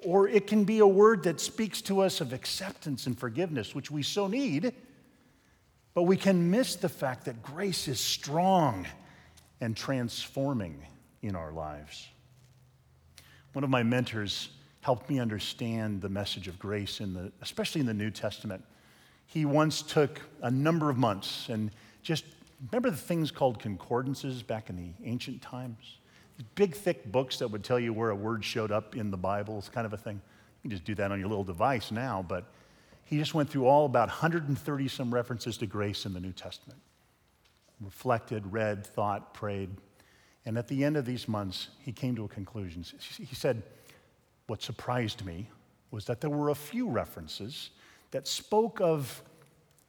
Or 0.00 0.28
it 0.28 0.46
can 0.46 0.64
be 0.64 0.80
a 0.80 0.86
word 0.86 1.22
that 1.22 1.40
speaks 1.40 1.80
to 1.80 2.00
us 2.00 2.20
of 2.20 2.34
acceptance 2.34 3.06
and 3.06 3.18
forgiveness, 3.18 3.74
which 3.74 3.90
we 3.90 4.02
so 4.02 4.26
need, 4.26 4.74
but 5.94 6.02
we 6.02 6.18
can 6.18 6.50
miss 6.50 6.76
the 6.76 6.90
fact 6.90 7.24
that 7.24 7.42
grace 7.42 7.88
is 7.88 8.00
strong 8.00 8.86
and 9.60 9.76
transforming 9.76 10.84
in 11.22 11.34
our 11.34 11.52
lives. 11.52 12.08
One 13.52 13.64
of 13.64 13.70
my 13.70 13.82
mentors 13.82 14.48
helped 14.80 15.08
me 15.08 15.18
understand 15.18 16.02
the 16.02 16.08
message 16.08 16.48
of 16.48 16.58
grace, 16.58 17.00
in 17.00 17.14
the, 17.14 17.32
especially 17.40 17.80
in 17.80 17.86
the 17.86 17.94
New 17.94 18.10
Testament. 18.10 18.62
He 19.26 19.44
once 19.46 19.80
took 19.80 20.20
a 20.42 20.50
number 20.50 20.90
of 20.90 20.98
months 20.98 21.48
and 21.48 21.70
just 22.02 22.24
remember 22.70 22.90
the 22.90 22.96
things 22.96 23.30
called 23.30 23.58
concordances 23.58 24.42
back 24.42 24.68
in 24.68 24.76
the 24.76 24.90
ancient 25.08 25.40
times? 25.40 25.98
Big, 26.54 26.74
thick 26.74 27.10
books 27.10 27.38
that 27.38 27.48
would 27.48 27.62
tell 27.62 27.78
you 27.78 27.92
where 27.92 28.10
a 28.10 28.14
word 28.14 28.44
showed 28.44 28.72
up 28.72 28.96
in 28.96 29.10
the 29.10 29.16
Bible, 29.16 29.64
kind 29.72 29.86
of 29.86 29.92
a 29.92 29.96
thing. 29.96 30.20
You 30.62 30.70
can 30.70 30.70
just 30.70 30.84
do 30.84 30.94
that 30.96 31.12
on 31.12 31.18
your 31.18 31.28
little 31.28 31.44
device 31.44 31.90
now, 31.90 32.24
but 32.26 32.44
he 33.04 33.18
just 33.18 33.34
went 33.34 33.48
through 33.48 33.66
all 33.66 33.86
about 33.86 34.08
130 34.08 34.88
some 34.88 35.14
references 35.14 35.56
to 35.58 35.66
grace 35.66 36.06
in 36.06 36.12
the 36.12 36.20
New 36.20 36.32
Testament. 36.32 36.80
Reflected, 37.80 38.52
read, 38.52 38.86
thought, 38.86 39.34
prayed. 39.34 39.70
And 40.46 40.58
at 40.58 40.68
the 40.68 40.84
end 40.84 40.96
of 40.96 41.04
these 41.04 41.26
months, 41.26 41.68
he 41.80 41.92
came 41.92 42.14
to 42.16 42.24
a 42.24 42.28
conclusion. 42.28 42.84
He 43.18 43.34
said, 43.34 43.62
what 44.46 44.62
surprised 44.62 45.24
me 45.24 45.48
was 45.90 46.04
that 46.06 46.20
there 46.20 46.30
were 46.30 46.50
a 46.50 46.54
few 46.54 46.88
references 46.88 47.70
that 48.10 48.28
spoke 48.28 48.80
of 48.80 49.22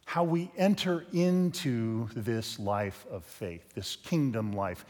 how 0.06 0.24
we 0.24 0.52
enter 0.56 1.06
into 1.14 2.08
this 2.16 2.60
life 2.60 3.06
of 3.10 3.24
faith, 3.24 3.74
this 3.74 3.96
kingdom 3.98 4.54
life. 4.54 4.86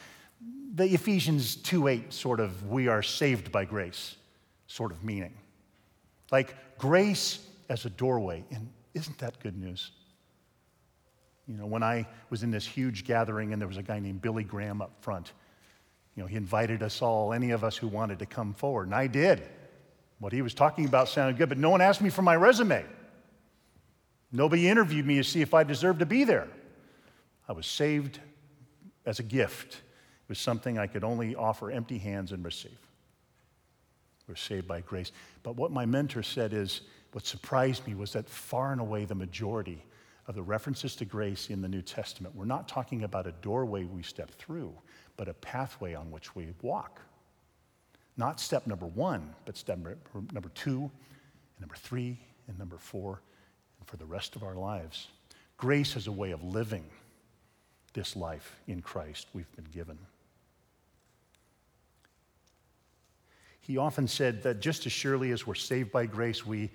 The 0.75 0.93
Ephesians 0.93 1.55
2 1.55 1.87
8 1.87 2.13
sort 2.13 2.39
of, 2.39 2.69
we 2.69 2.87
are 2.87 3.01
saved 3.01 3.51
by 3.51 3.65
grace 3.65 4.17
sort 4.67 4.91
of 4.91 5.03
meaning. 5.03 5.33
Like 6.31 6.77
grace 6.77 7.39
as 7.69 7.85
a 7.85 7.89
doorway. 7.89 8.43
And 8.51 8.69
isn't 8.93 9.17
that 9.19 9.39
good 9.39 9.57
news? 9.57 9.91
You 11.47 11.57
know, 11.57 11.65
when 11.65 11.83
I 11.83 12.07
was 12.29 12.43
in 12.43 12.51
this 12.51 12.65
huge 12.65 13.05
gathering 13.05 13.53
and 13.53 13.61
there 13.61 13.67
was 13.67 13.77
a 13.77 13.83
guy 13.83 13.99
named 13.99 14.21
Billy 14.21 14.43
Graham 14.43 14.81
up 14.81 14.91
front, 15.01 15.33
you 16.15 16.23
know, 16.23 16.27
he 16.27 16.37
invited 16.37 16.81
us 16.81 17.01
all, 17.01 17.33
any 17.33 17.51
of 17.51 17.63
us 17.63 17.77
who 17.77 17.87
wanted 17.87 18.19
to 18.19 18.25
come 18.25 18.53
forward, 18.53 18.87
and 18.87 18.95
I 18.95 19.07
did. 19.07 19.43
What 20.19 20.31
he 20.31 20.41
was 20.41 20.53
talking 20.53 20.85
about 20.85 21.09
sounded 21.09 21.37
good, 21.37 21.49
but 21.49 21.57
no 21.57 21.69
one 21.69 21.81
asked 21.81 22.01
me 22.01 22.09
for 22.09 22.21
my 22.21 22.35
resume. 22.35 22.85
Nobody 24.31 24.67
interviewed 24.67 25.05
me 25.05 25.17
to 25.17 25.23
see 25.23 25.41
if 25.41 25.53
I 25.53 25.63
deserved 25.63 25.99
to 25.99 26.05
be 26.05 26.23
there. 26.23 26.47
I 27.47 27.53
was 27.53 27.67
saved 27.67 28.19
as 29.05 29.19
a 29.19 29.23
gift. 29.23 29.73
It 29.75 30.29
was 30.29 30.39
something 30.39 30.79
I 30.79 30.87
could 30.87 31.03
only 31.03 31.35
offer 31.35 31.69
empty 31.69 31.97
hands 31.97 32.31
and 32.31 32.43
receive. 32.43 32.77
We're 34.27 34.35
saved 34.35 34.67
by 34.67 34.81
grace. 34.81 35.11
But 35.43 35.55
what 35.55 35.71
my 35.71 35.85
mentor 35.85 36.23
said 36.23 36.53
is 36.53 36.81
what 37.11 37.25
surprised 37.25 37.85
me 37.85 37.93
was 37.93 38.13
that 38.13 38.27
far 38.27 38.71
and 38.71 38.81
away 38.81 39.05
the 39.05 39.15
majority 39.15 39.83
of 40.27 40.35
the 40.35 40.43
references 40.43 40.95
to 40.95 41.05
grace 41.05 41.49
in 41.49 41.61
the 41.61 41.67
New 41.67 41.81
Testament, 41.81 42.35
we're 42.35 42.45
not 42.45 42.67
talking 42.67 43.03
about 43.03 43.27
a 43.27 43.31
doorway 43.31 43.83
we 43.83 44.01
step 44.01 44.31
through, 44.31 44.73
but 45.17 45.27
a 45.27 45.33
pathway 45.35 45.93
on 45.93 46.11
which 46.11 46.35
we 46.35 46.47
walk. 46.61 46.99
Not 48.17 48.39
step 48.39 48.65
number 48.65 48.87
one, 48.87 49.35
but 49.45 49.57
step 49.57 49.77
number 49.77 50.49
two, 50.55 50.79
and 50.79 51.61
number 51.61 51.75
three, 51.75 52.17
and 52.47 52.57
number 52.57 52.77
four, 52.77 53.21
and 53.79 53.87
for 53.87 53.97
the 53.97 54.05
rest 54.05 54.35
of 54.35 54.43
our 54.43 54.55
lives. 54.55 55.07
Grace 55.57 55.95
is 55.95 56.07
a 56.07 56.11
way 56.11 56.31
of 56.31 56.43
living 56.43 56.85
this 57.93 58.15
life 58.15 58.57
in 58.67 58.81
Christ 58.81 59.27
we've 59.33 59.51
been 59.55 59.67
given. 59.73 59.97
He 63.61 63.77
often 63.77 64.07
said 64.07 64.43
that 64.43 64.59
just 64.59 64.85
as 64.85 64.91
surely 64.91 65.31
as 65.31 65.47
we're 65.47 65.55
saved 65.55 65.91
by 65.91 66.05
grace, 66.05 66.45
we 66.45 66.69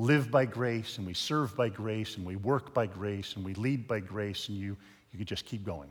live 0.00 0.30
by 0.30 0.46
grace, 0.46 0.96
and 0.96 1.06
we 1.06 1.12
serve 1.12 1.54
by 1.56 1.68
grace, 1.68 2.16
and 2.16 2.24
we 2.24 2.36
work 2.36 2.72
by 2.72 2.86
grace, 2.86 3.36
and 3.36 3.44
we 3.44 3.52
lead 3.54 3.86
by 3.86 4.00
grace, 4.00 4.48
and 4.48 4.56
you, 4.56 4.76
you 5.12 5.18
could 5.18 5.28
just 5.28 5.44
keep 5.44 5.64
going. 5.64 5.90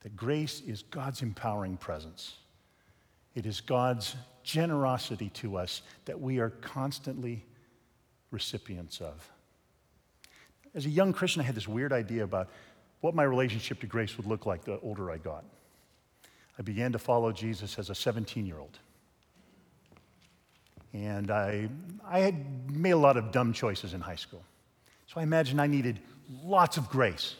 That 0.00 0.16
grace 0.16 0.62
is 0.66 0.82
God's 0.82 1.22
empowering 1.22 1.76
presence. 1.76 2.36
It 3.36 3.46
is 3.46 3.60
God's 3.60 4.16
generosity 4.42 5.28
to 5.34 5.56
us 5.56 5.82
that 6.06 6.20
we 6.20 6.38
are 6.38 6.50
constantly 6.50 7.44
recipients 8.32 9.00
of. 9.00 9.30
As 10.74 10.86
a 10.86 10.90
young 10.90 11.12
Christian, 11.12 11.42
I 11.42 11.44
had 11.44 11.54
this 11.54 11.68
weird 11.68 11.92
idea 11.92 12.24
about 12.24 12.48
what 13.00 13.14
my 13.14 13.22
relationship 13.22 13.80
to 13.80 13.86
grace 13.86 14.16
would 14.16 14.26
look 14.26 14.44
like 14.44 14.64
the 14.64 14.80
older 14.80 15.10
I 15.10 15.18
got. 15.18 15.44
I 16.58 16.62
began 16.62 16.92
to 16.92 16.98
follow 16.98 17.30
Jesus 17.30 17.78
as 17.78 17.90
a 17.90 17.94
17 17.94 18.44
year 18.44 18.58
old. 18.58 18.78
And 21.04 21.30
I, 21.30 21.68
I 22.08 22.20
had 22.20 22.70
made 22.70 22.92
a 22.92 22.96
lot 22.96 23.18
of 23.18 23.30
dumb 23.30 23.52
choices 23.52 23.92
in 23.92 24.00
high 24.00 24.16
school. 24.16 24.42
So 25.06 25.20
I 25.20 25.22
imagined 25.22 25.60
I 25.60 25.66
needed 25.66 26.00
lots 26.42 26.78
of 26.78 26.88
grace 26.88 27.34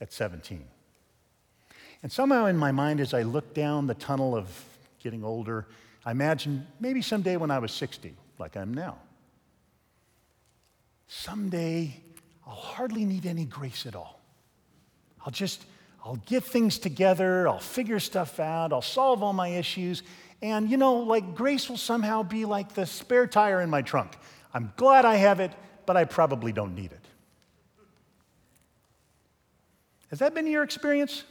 at 0.00 0.12
17. 0.12 0.64
And 2.02 2.12
somehow 2.12 2.46
in 2.46 2.56
my 2.56 2.70
mind, 2.70 3.00
as 3.00 3.14
I 3.14 3.22
looked 3.22 3.54
down 3.54 3.88
the 3.88 3.94
tunnel 3.94 4.36
of 4.36 4.48
getting 5.02 5.24
older, 5.24 5.66
I 6.06 6.12
imagined 6.12 6.66
maybe 6.78 7.02
someday 7.02 7.36
when 7.36 7.50
I 7.50 7.58
was 7.58 7.72
60, 7.72 8.14
like 8.38 8.56
I'm 8.56 8.72
now. 8.72 8.98
Someday, 11.08 12.00
I'll 12.46 12.54
hardly 12.54 13.04
need 13.04 13.26
any 13.26 13.44
grace 13.44 13.86
at 13.86 13.96
all. 13.96 14.20
I'll 15.26 15.32
just, 15.32 15.64
I'll 16.04 16.22
get 16.26 16.44
things 16.44 16.78
together, 16.78 17.48
I'll 17.48 17.58
figure 17.58 17.98
stuff 17.98 18.38
out, 18.38 18.72
I'll 18.72 18.82
solve 18.82 19.24
all 19.24 19.32
my 19.32 19.48
issues, 19.48 20.04
and 20.40 20.70
you 20.70 20.76
know, 20.76 20.96
like 20.96 21.34
grace 21.34 21.68
will 21.68 21.76
somehow 21.76 22.22
be 22.22 22.44
like 22.44 22.74
the 22.74 22.86
spare 22.86 23.26
tire 23.26 23.60
in 23.60 23.70
my 23.70 23.82
trunk. 23.82 24.16
I'm 24.54 24.72
glad 24.76 25.04
I 25.04 25.16
have 25.16 25.40
it, 25.40 25.52
but 25.86 25.96
I 25.96 26.04
probably 26.04 26.52
don't 26.52 26.74
need 26.74 26.92
it. 26.92 27.04
Has 30.10 30.20
that 30.20 30.34
been 30.34 30.46
your 30.46 30.62
experience? 30.62 31.24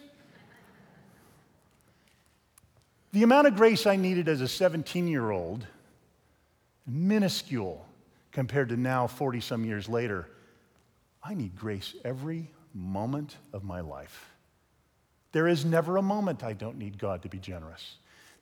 The 3.13 3.23
amount 3.23 3.47
of 3.47 3.55
grace 3.55 3.87
I 3.87 3.95
needed 3.95 4.27
as 4.27 4.41
a 4.41 4.47
17 4.47 5.07
year 5.07 5.31
old, 5.31 5.65
minuscule 6.85 7.85
compared 8.31 8.69
to 8.69 8.77
now, 8.77 9.07
40 9.07 9.41
some 9.41 9.65
years 9.65 9.89
later. 9.89 10.27
I 11.23 11.33
need 11.33 11.55
grace 11.55 11.95
every 12.05 12.51
moment 12.73 13.37
of 13.53 13.63
my 13.63 13.81
life. 13.81 14.29
There 15.31 15.47
is 15.47 15.65
never 15.65 15.97
a 15.97 16.01
moment 16.01 16.43
I 16.43 16.53
don't 16.53 16.77
need 16.77 16.99
God 16.99 17.23
to 17.23 17.29
be 17.29 17.39
generous. 17.39 17.95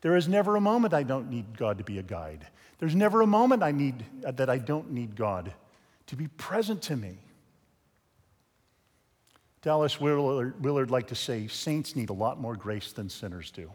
There 0.06 0.16
is 0.16 0.28
never 0.28 0.56
a 0.56 0.62
moment 0.62 0.94
I 0.94 1.02
don't 1.02 1.32
need 1.32 1.58
God 1.58 1.80
to 1.80 1.84
be 1.84 1.98
a 1.98 2.04
guide. 2.04 2.46
There's 2.78 2.94
never 2.94 3.22
a 3.22 3.26
moment 3.26 3.64
I 3.64 3.72
need, 3.72 4.06
uh, 4.24 4.34
that 4.34 4.52
I 4.52 4.60
don't 4.60 4.92
need 4.92 5.16
God 5.16 5.52
to 6.06 6.16
be 6.16 6.28
present 6.28 6.84
to 6.84 6.96
me. 6.96 7.18
Dallas 9.64 10.00
Willard, 10.00 10.64
Willard 10.64 10.92
liked 10.92 11.10
to 11.10 11.16
say, 11.16 11.48
saints 11.48 11.96
need 11.96 12.12
a 12.12 12.14
lot 12.14 12.40
more 12.40 12.56
grace 12.56 12.92
than 12.92 13.10
sinners 13.10 13.50
do. 13.50 13.72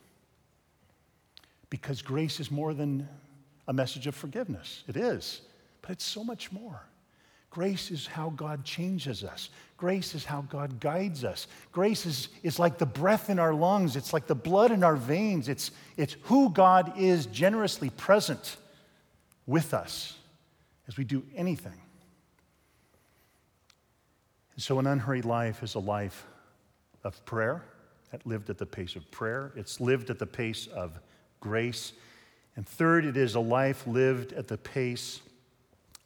Because 1.68 2.00
grace 2.00 2.38
is 2.38 2.48
more 2.48 2.74
than 2.74 3.08
a 3.66 3.72
message 3.72 4.06
of 4.06 4.14
forgiveness. 4.14 4.84
It 4.86 4.96
is, 4.96 5.40
but 5.82 5.90
it's 5.90 6.04
so 6.04 6.22
much 6.22 6.52
more. 6.52 6.86
Grace 7.50 7.90
is 7.90 8.06
how 8.06 8.30
God 8.30 8.64
changes 8.64 9.24
us. 9.24 9.50
Grace 9.80 10.14
is 10.14 10.26
how 10.26 10.42
God 10.42 10.78
guides 10.78 11.24
us. 11.24 11.46
Grace 11.72 12.04
is, 12.04 12.28
is 12.42 12.58
like 12.58 12.76
the 12.76 12.84
breath 12.84 13.30
in 13.30 13.38
our 13.38 13.54
lungs, 13.54 13.96
it's 13.96 14.12
like 14.12 14.26
the 14.26 14.34
blood 14.34 14.70
in 14.72 14.84
our 14.84 14.94
veins. 14.94 15.48
It's, 15.48 15.70
it's 15.96 16.16
who 16.24 16.50
God 16.50 16.92
is 16.98 17.24
generously 17.24 17.88
present 17.88 18.58
with 19.46 19.72
us 19.72 20.18
as 20.86 20.98
we 20.98 21.04
do 21.04 21.22
anything. 21.34 21.80
And 24.54 24.62
so, 24.62 24.78
an 24.78 24.86
unhurried 24.86 25.24
life 25.24 25.62
is 25.62 25.74
a 25.74 25.80
life 25.80 26.26
of 27.02 27.24
prayer, 27.24 27.64
that 28.10 28.26
lived 28.26 28.50
at 28.50 28.58
the 28.58 28.66
pace 28.66 28.96
of 28.96 29.10
prayer. 29.10 29.50
It's 29.56 29.80
lived 29.80 30.10
at 30.10 30.18
the 30.18 30.26
pace 30.26 30.66
of 30.66 31.00
grace. 31.40 31.94
And 32.54 32.68
third, 32.68 33.06
it 33.06 33.16
is 33.16 33.34
a 33.34 33.40
life 33.40 33.86
lived 33.86 34.34
at 34.34 34.46
the 34.46 34.58
pace 34.58 35.20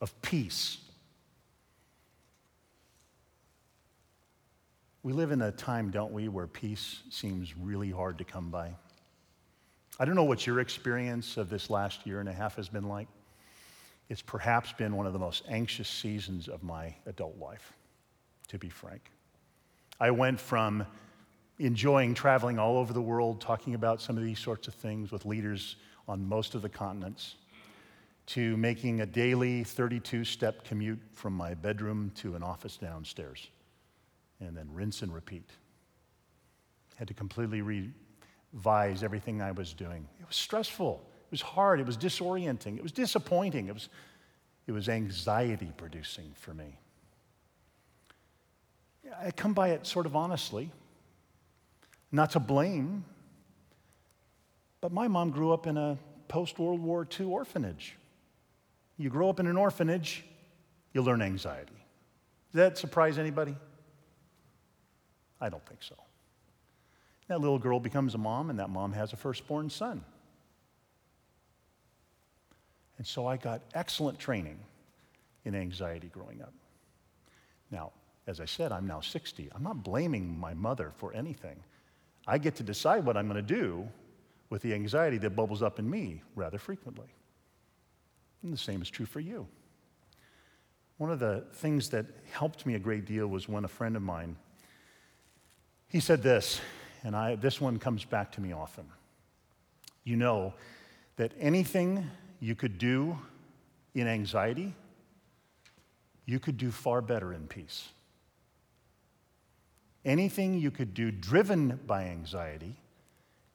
of 0.00 0.14
peace. 0.22 0.78
We 5.04 5.12
live 5.12 5.32
in 5.32 5.42
a 5.42 5.52
time, 5.52 5.90
don't 5.90 6.14
we, 6.14 6.28
where 6.28 6.46
peace 6.46 7.02
seems 7.11 7.54
really 7.58 7.90
hard 7.90 8.16
to 8.16 8.25
come 8.25 8.49
by. 8.49 8.75
I 10.00 10.06
don't 10.06 10.14
know 10.14 10.25
what 10.25 10.46
your 10.46 10.61
experience 10.61 11.37
of 11.37 11.50
this 11.50 11.68
last 11.68 12.06
year 12.06 12.20
and 12.20 12.28
a 12.28 12.32
half 12.32 12.56
has 12.56 12.70
been 12.70 12.88
like. 12.88 13.06
It's 14.08 14.23
perhaps 14.23 14.73
been 14.73 14.96
one 14.96 15.06
of 15.06 15.12
the 15.12 15.18
most 15.18 15.44
anxious 15.46 15.90
seasons 15.90 16.49
of 16.49 16.62
my 16.62 16.94
adult 17.04 17.37
life 17.38 17.75
to 18.49 18.58
be 18.58 18.70
frank. 18.70 19.11
I 20.00 20.11
went 20.11 20.40
from 20.40 20.87
enjoying 21.59 22.14
traveling 22.14 22.59
all 22.59 22.78
over 22.78 22.94
the 22.94 23.02
world, 23.02 23.42
talking 23.42 23.74
about 23.74 24.00
some 24.00 24.16
of 24.16 24.24
these 24.24 24.38
sorts 24.38 24.68
of 24.68 24.74
things 24.74 25.12
with 25.12 25.26
leaders 25.26 25.76
on 26.09 26.26
most 26.26 26.55
of 26.55 26.62
the 26.62 26.70
continents, 26.70 27.35
to 28.28 28.57
making 28.57 29.02
a 29.02 29.07
daily 29.07 29.64
32 29.64 30.24
step 30.24 30.64
commute 30.64 31.00
from 31.12 31.35
my 31.35 31.52
bedroom 31.52 32.11
to 32.14 32.37
an 32.37 32.42
office 32.42 32.78
downstairs, 32.78 33.50
and 34.40 34.57
then 34.57 34.68
rinse 34.73 35.03
and 35.03 35.14
repeat. 35.14 35.51
Had 36.97 37.09
to 37.09 37.14
completely 37.14 37.62
revise 37.62 39.03
everything 39.03 39.42
I 39.42 39.53
was 39.53 39.73
doing. 39.73 40.07
It 40.20 40.27
was 40.27 40.37
stressful, 40.37 41.03
it 41.27 41.31
was 41.31 41.42
hard, 41.42 41.81
it 41.81 41.87
was 41.87 41.97
disorienting, 41.97 42.77
it 42.77 42.83
was 42.83 42.92
disappointing, 42.92 43.68
it 43.68 43.75
was, 43.75 43.88
it 44.66 44.73
was 44.73 44.88
anxiety 44.88 45.73
producing 45.77 46.33
for 46.35 46.55
me. 46.55 46.79
I 49.20 49.31
come 49.31 49.53
by 49.53 49.70
it 49.70 49.87
sort 49.87 50.07
of 50.07 50.16
honestly, 50.16 50.70
not 52.11 52.31
to 52.31 52.40
blame, 52.40 53.05
but 54.81 54.92
my 54.92 55.09
mom 55.09 55.31
grew 55.31 55.53
up 55.53 55.66
in 55.66 55.77
a 55.77 55.99
post 56.29 56.59
World 56.59 56.81
War 56.81 57.07
II 57.18 57.27
orphanage. 57.27 57.97
You 58.97 59.11
grow 59.11 59.29
up 59.29 59.40
in 59.40 59.47
an 59.47 59.57
orphanage, 59.57 60.25
you 60.92 61.03
learn 61.03 61.23
anxiety. 61.23 61.75
Does 62.53 62.59
that 62.59 62.79
surprise 62.79 63.18
anybody? 63.18 63.57
I 65.40 65.49
don't 65.49 65.64
think 65.66 65.83
so. 65.83 65.97
That 67.29 67.40
little 67.40 67.59
girl 67.59 67.81
becomes 67.81 68.14
a 68.14 68.18
mom, 68.18 68.51
and 68.51 68.59
that 68.59 68.70
mom 68.70 68.92
has 68.92 69.12
a 69.12 69.16
firstborn 69.16 69.70
son. 69.70 70.05
And 72.99 73.07
so 73.07 73.27
I 73.27 73.37
got 73.37 73.62
excellent 73.75 74.18
training 74.18 74.59
in 75.44 75.55
anxiety 75.55 76.09
growing 76.09 76.42
up. 76.42 76.53
Now, 77.70 77.92
as 78.27 78.40
I 78.40 78.44
said, 78.44 78.73
I'm 78.73 78.87
now 78.87 79.01
60. 79.01 79.51
I'm 79.55 79.62
not 79.62 79.83
blaming 79.83 80.38
my 80.38 80.55
mother 80.55 80.92
for 80.97 81.12
anything. 81.12 81.57
I 82.27 82.38
get 82.38 82.55
to 82.57 82.62
decide 82.62 83.05
what 83.05 83.16
I'm 83.16 83.29
going 83.29 83.44
to 83.44 83.55
do 83.55 83.88
with 84.49 84.62
the 84.62 84.73
anxiety 84.73 85.18
that 85.18 85.31
bubbles 85.31 85.62
up 85.62 85.79
in 85.79 85.88
me 85.88 86.23
rather 86.37 86.59
frequently. 86.59 87.09
And 88.42 88.53
the 88.53 88.59
same 88.59 88.81
is 88.81 88.88
true 88.88 89.07
for 89.07 89.20
you. 89.20 89.47
One 90.99 91.11
of 91.11 91.18
the 91.18 91.44
things 91.55 91.90
that 91.90 92.07
helped 92.31 92.64
me 92.64 92.75
a 92.75 92.79
great 92.79 93.05
deal 93.05 93.27
was 93.27 93.49
when 93.49 93.64
a 93.64 93.68
friend 93.68 93.97
of 93.97 94.03
mine 94.03 94.37
he 95.88 96.01
said 96.01 96.23
this, 96.23 96.61
and 97.03 97.14
I, 97.14 97.37
this 97.37 97.61
one 97.61 97.79
comes 97.79 98.05
back 98.05 98.33
to 98.33 98.40
me 98.40 98.53
often. 98.53 98.87
You 100.05 100.16
know 100.16 100.55
that 101.16 101.33
anything 101.38 102.11
you 102.40 102.55
could 102.55 102.79
do 102.79 103.18
in 103.94 104.09
anxiety, 104.09 104.75
you 106.27 106.40
could 106.40 106.59
do 106.59 106.70
far 106.70 107.01
better 107.01 107.33
in 107.33 107.47
peace. 107.47 107.88
Anything 110.05 110.55
you 110.55 110.70
could 110.70 110.92
do 110.92 111.11
driven 111.11 111.81
by 111.87 112.05
anxiety, 112.05 112.75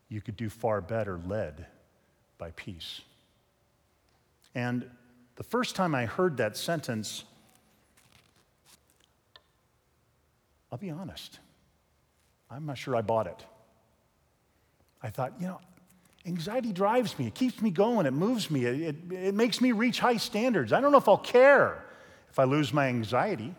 you 0.07 0.21
could 0.21 0.35
do 0.35 0.49
far 0.49 0.81
better 0.81 1.19
led 1.27 1.67
by 2.37 2.51
peace. 2.51 3.01
And 4.55 4.89
the 5.35 5.43
first 5.43 5.75
time 5.75 5.93
I 5.93 6.05
heard 6.05 6.37
that 6.37 6.57
sentence, 6.57 7.23
I'll 10.71 10.79
be 10.79 10.89
honest, 10.89 11.39
I'm 12.49 12.65
not 12.65 12.77
sure 12.77 12.95
I 12.95 13.01
bought 13.01 13.27
it. 13.27 13.45
I 15.01 15.09
thought, 15.09 15.33
you 15.39 15.47
know, 15.47 15.61
anxiety 16.25 16.71
drives 16.71 17.17
me, 17.17 17.27
it 17.27 17.35
keeps 17.35 17.61
me 17.61 17.69
going, 17.69 18.05
it 18.05 18.11
moves 18.11 18.51
me, 18.51 18.65
it, 18.65 18.81
it, 18.81 18.95
it 19.11 19.35
makes 19.35 19.61
me 19.61 19.71
reach 19.71 19.99
high 19.99 20.17
standards. 20.17 20.73
I 20.73 20.81
don't 20.81 20.91
know 20.91 20.97
if 20.97 21.07
I'll 21.07 21.17
care 21.17 21.85
if 22.29 22.39
I 22.39 22.43
lose 22.43 22.73
my 22.73 22.87
anxiety 22.87 23.55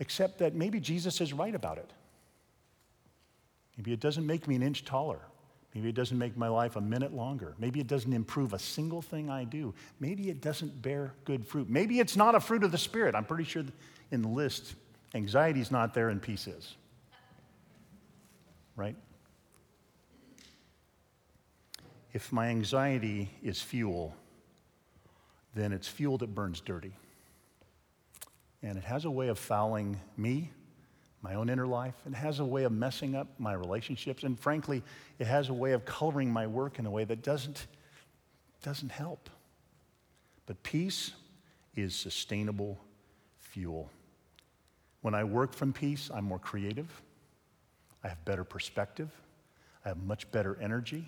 except 0.00 0.38
that 0.38 0.54
maybe 0.54 0.80
Jesus 0.80 1.20
is 1.20 1.32
right 1.32 1.54
about 1.54 1.78
it. 1.78 1.90
Maybe 3.76 3.92
it 3.92 4.00
doesn't 4.00 4.26
make 4.26 4.46
me 4.46 4.54
an 4.56 4.62
inch 4.62 4.84
taller. 4.84 5.20
Maybe 5.74 5.88
it 5.88 5.94
doesn't 5.94 6.18
make 6.18 6.36
my 6.36 6.48
life 6.48 6.76
a 6.76 6.80
minute 6.80 7.12
longer. 7.12 7.54
Maybe 7.58 7.80
it 7.80 7.88
doesn't 7.88 8.12
improve 8.12 8.52
a 8.52 8.58
single 8.58 9.02
thing 9.02 9.28
I 9.28 9.42
do. 9.42 9.74
Maybe 9.98 10.30
it 10.30 10.40
doesn't 10.40 10.80
bear 10.80 11.14
good 11.24 11.46
fruit. 11.46 11.68
Maybe 11.68 11.98
it's 11.98 12.16
not 12.16 12.36
a 12.36 12.40
fruit 12.40 12.62
of 12.62 12.70
the 12.70 12.78
Spirit. 12.78 13.16
I'm 13.16 13.24
pretty 13.24 13.44
sure 13.44 13.64
in 14.12 14.22
the 14.22 14.28
list, 14.28 14.76
anxiety 15.14 15.60
is 15.60 15.70
not 15.70 15.94
there 15.94 16.08
and 16.08 16.20
peace 16.20 16.46
is. 16.46 16.74
Right? 18.76 18.96
If 22.12 22.32
my 22.32 22.48
anxiety 22.48 23.30
is 23.42 23.60
fuel, 23.60 24.14
then 25.54 25.72
it's 25.72 25.88
fuel 25.88 26.18
that 26.18 26.34
burns 26.34 26.60
dirty. 26.60 26.92
And 28.62 28.78
it 28.78 28.84
has 28.84 29.04
a 29.04 29.10
way 29.10 29.28
of 29.28 29.38
fouling 29.38 30.00
me, 30.16 30.50
my 31.22 31.34
own 31.34 31.48
inner 31.48 31.66
life. 31.66 31.94
It 32.06 32.14
has 32.14 32.40
a 32.40 32.44
way 32.44 32.64
of 32.64 32.72
messing 32.72 33.14
up 33.14 33.28
my 33.38 33.52
relationships. 33.52 34.22
And 34.22 34.38
frankly, 34.38 34.82
it 35.18 35.26
has 35.26 35.48
a 35.48 35.52
way 35.52 35.72
of 35.72 35.84
coloring 35.84 36.30
my 36.30 36.46
work 36.46 36.78
in 36.78 36.86
a 36.86 36.90
way 36.90 37.04
that 37.04 37.22
doesn't, 37.22 37.66
doesn't 38.62 38.90
help. 38.90 39.30
But 40.46 40.62
peace 40.62 41.12
is 41.74 41.94
sustainable 41.94 42.78
fuel. 43.38 43.90
When 45.04 45.14
I 45.14 45.22
work 45.22 45.52
from 45.52 45.74
peace, 45.74 46.10
I'm 46.14 46.24
more 46.24 46.38
creative. 46.38 46.88
I 48.02 48.08
have 48.08 48.24
better 48.24 48.42
perspective. 48.42 49.10
I 49.84 49.88
have 49.88 50.02
much 50.02 50.30
better 50.32 50.56
energy. 50.62 51.06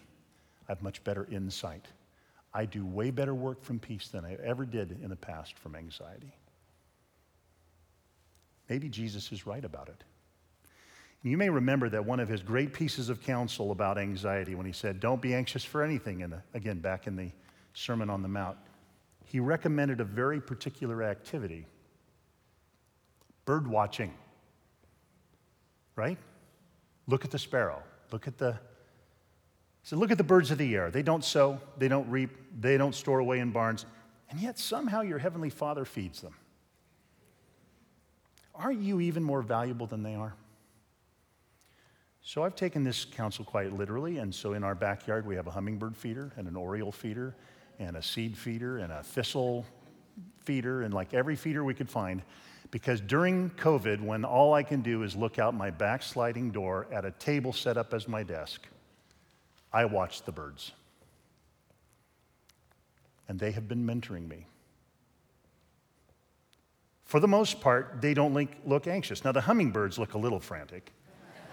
I 0.68 0.72
have 0.72 0.82
much 0.82 1.02
better 1.02 1.26
insight. 1.30 1.87
I 2.52 2.66
do 2.66 2.85
way 2.85 3.11
better 3.11 3.35
work 3.35 3.64
from 3.64 3.78
peace 3.78 4.09
than 4.09 4.26
I 4.26 4.35
ever 4.44 4.66
did 4.66 4.98
in 5.02 5.09
the 5.09 5.16
past 5.16 5.59
from 5.59 5.74
anxiety. 5.74 6.30
Maybe 8.68 8.90
Jesus 8.90 9.32
is 9.32 9.46
right 9.46 9.64
about 9.64 9.88
it. 9.88 10.04
You 11.22 11.38
may 11.38 11.48
remember 11.48 11.88
that 11.88 12.04
one 12.04 12.20
of 12.20 12.28
his 12.28 12.42
great 12.42 12.74
pieces 12.74 13.09
of 13.09 13.22
counsel 13.22 13.72
about 13.72 13.96
anxiety 13.96 14.54
when 14.54 14.66
he 14.66 14.72
said, 14.72 15.00
Don't 15.00 15.22
be 15.22 15.32
anxious 15.35 15.64
for 15.64 15.82
anything, 15.82 16.22
and 16.22 16.35
again, 16.52 16.80
back 16.80 17.06
in 17.06 17.16
the 17.16 17.30
Sermon 17.72 18.11
on 18.11 18.20
the 18.20 18.28
Mount, 18.28 18.59
he 19.24 19.40
recommended 19.40 20.02
a 20.02 20.04
very 20.04 20.38
particular 20.38 21.02
activity 21.02 21.64
bird 23.46 23.66
watching. 23.66 24.12
Right? 25.94 26.18
Look 27.06 27.24
at 27.24 27.30
the 27.30 27.38
sparrow. 27.38 27.82
Look 28.12 28.28
at 28.28 28.37
the 28.37 28.59
so 29.87 29.94
look 29.96 30.11
at 30.11 30.18
the 30.18 30.24
birds 30.24 30.50
of 30.50 30.59
the 30.59 30.74
air. 30.74 30.90
They 30.90 31.04
don't 31.04 31.24
sow, 31.24 31.61
they 31.78 31.87
don't 31.87 32.11
reap, 32.11 32.30
they 32.61 32.76
don't 32.76 32.92
store 32.92 33.20
away 33.20 33.38
in 33.38 33.52
barns, 33.52 33.87
and 34.28 34.40
yet 34.40 34.59
somehow 34.59 35.02
your 35.02 35.20
heavenly 35.20 35.48
Father 35.48 35.85
feeds 35.85 36.20
them. 36.20 36.35
Aren't 38.52 38.80
you 38.80 39.00
even 39.00 39.22
more 39.22 39.42
valuable 39.42 39.87
than 39.87 40.02
they 40.02 40.16
are? 40.16 40.35
So 42.20 42.42
I've 42.42 42.56
taken 42.56 42.82
this 42.82 43.04
counsel 43.04 43.44
quite 43.44 43.72
literally, 43.72 44.18
and 44.18 44.35
so 44.35 44.54
in 44.54 44.64
our 44.64 44.74
backyard 44.74 45.24
we 45.24 45.37
have 45.37 45.46
a 45.46 45.52
hummingbird 45.52 45.96
feeder 45.96 46.32
and 46.37 46.48
an 46.48 46.56
oriole 46.56 46.90
feeder 46.90 47.37
and 47.78 47.96
a 47.96 48.02
seed 48.02 48.37
feeder 48.37 48.78
and 48.78 48.92
a 48.92 49.04
thistle 49.04 49.64
feeder 50.40 50.82
and 50.82 50.92
like 50.92 51.14
every 51.14 51.37
feeder 51.37 51.62
we 51.62 51.74
could 51.74 51.88
find. 51.88 52.22
Because 52.70 53.00
during 53.00 53.50
COVID, 53.50 54.00
when 54.00 54.24
all 54.24 54.55
I 54.55 54.62
can 54.62 54.83
do 54.83 55.02
is 55.02 55.14
look 55.14 55.38
out 55.38 55.55
my 55.55 55.70
backsliding 55.70 56.50
door 56.50 56.87
at 56.90 57.05
a 57.05 57.11
table 57.12 57.52
set 57.52 57.76
up 57.76 57.94
as 57.94 58.09
my 58.09 58.22
desk, 58.22 58.66
I 59.72 59.85
watch 59.85 60.22
the 60.22 60.33
birds. 60.33 60.72
And 63.29 63.38
they 63.38 63.50
have 63.52 63.68
been 63.68 63.87
mentoring 63.87 64.29
me. 64.29 64.46
For 67.05 67.20
the 67.20 67.29
most 67.29 67.61
part, 67.61 68.00
they 68.00 68.14
don't 68.14 68.35
look 68.66 68.87
anxious. 68.87 69.24
Now, 69.24 69.33
the 69.33 69.40
hummingbirds 69.40 69.98
look 69.98 70.14
a 70.14 70.18
little 70.18 70.40
frantic, 70.40 70.92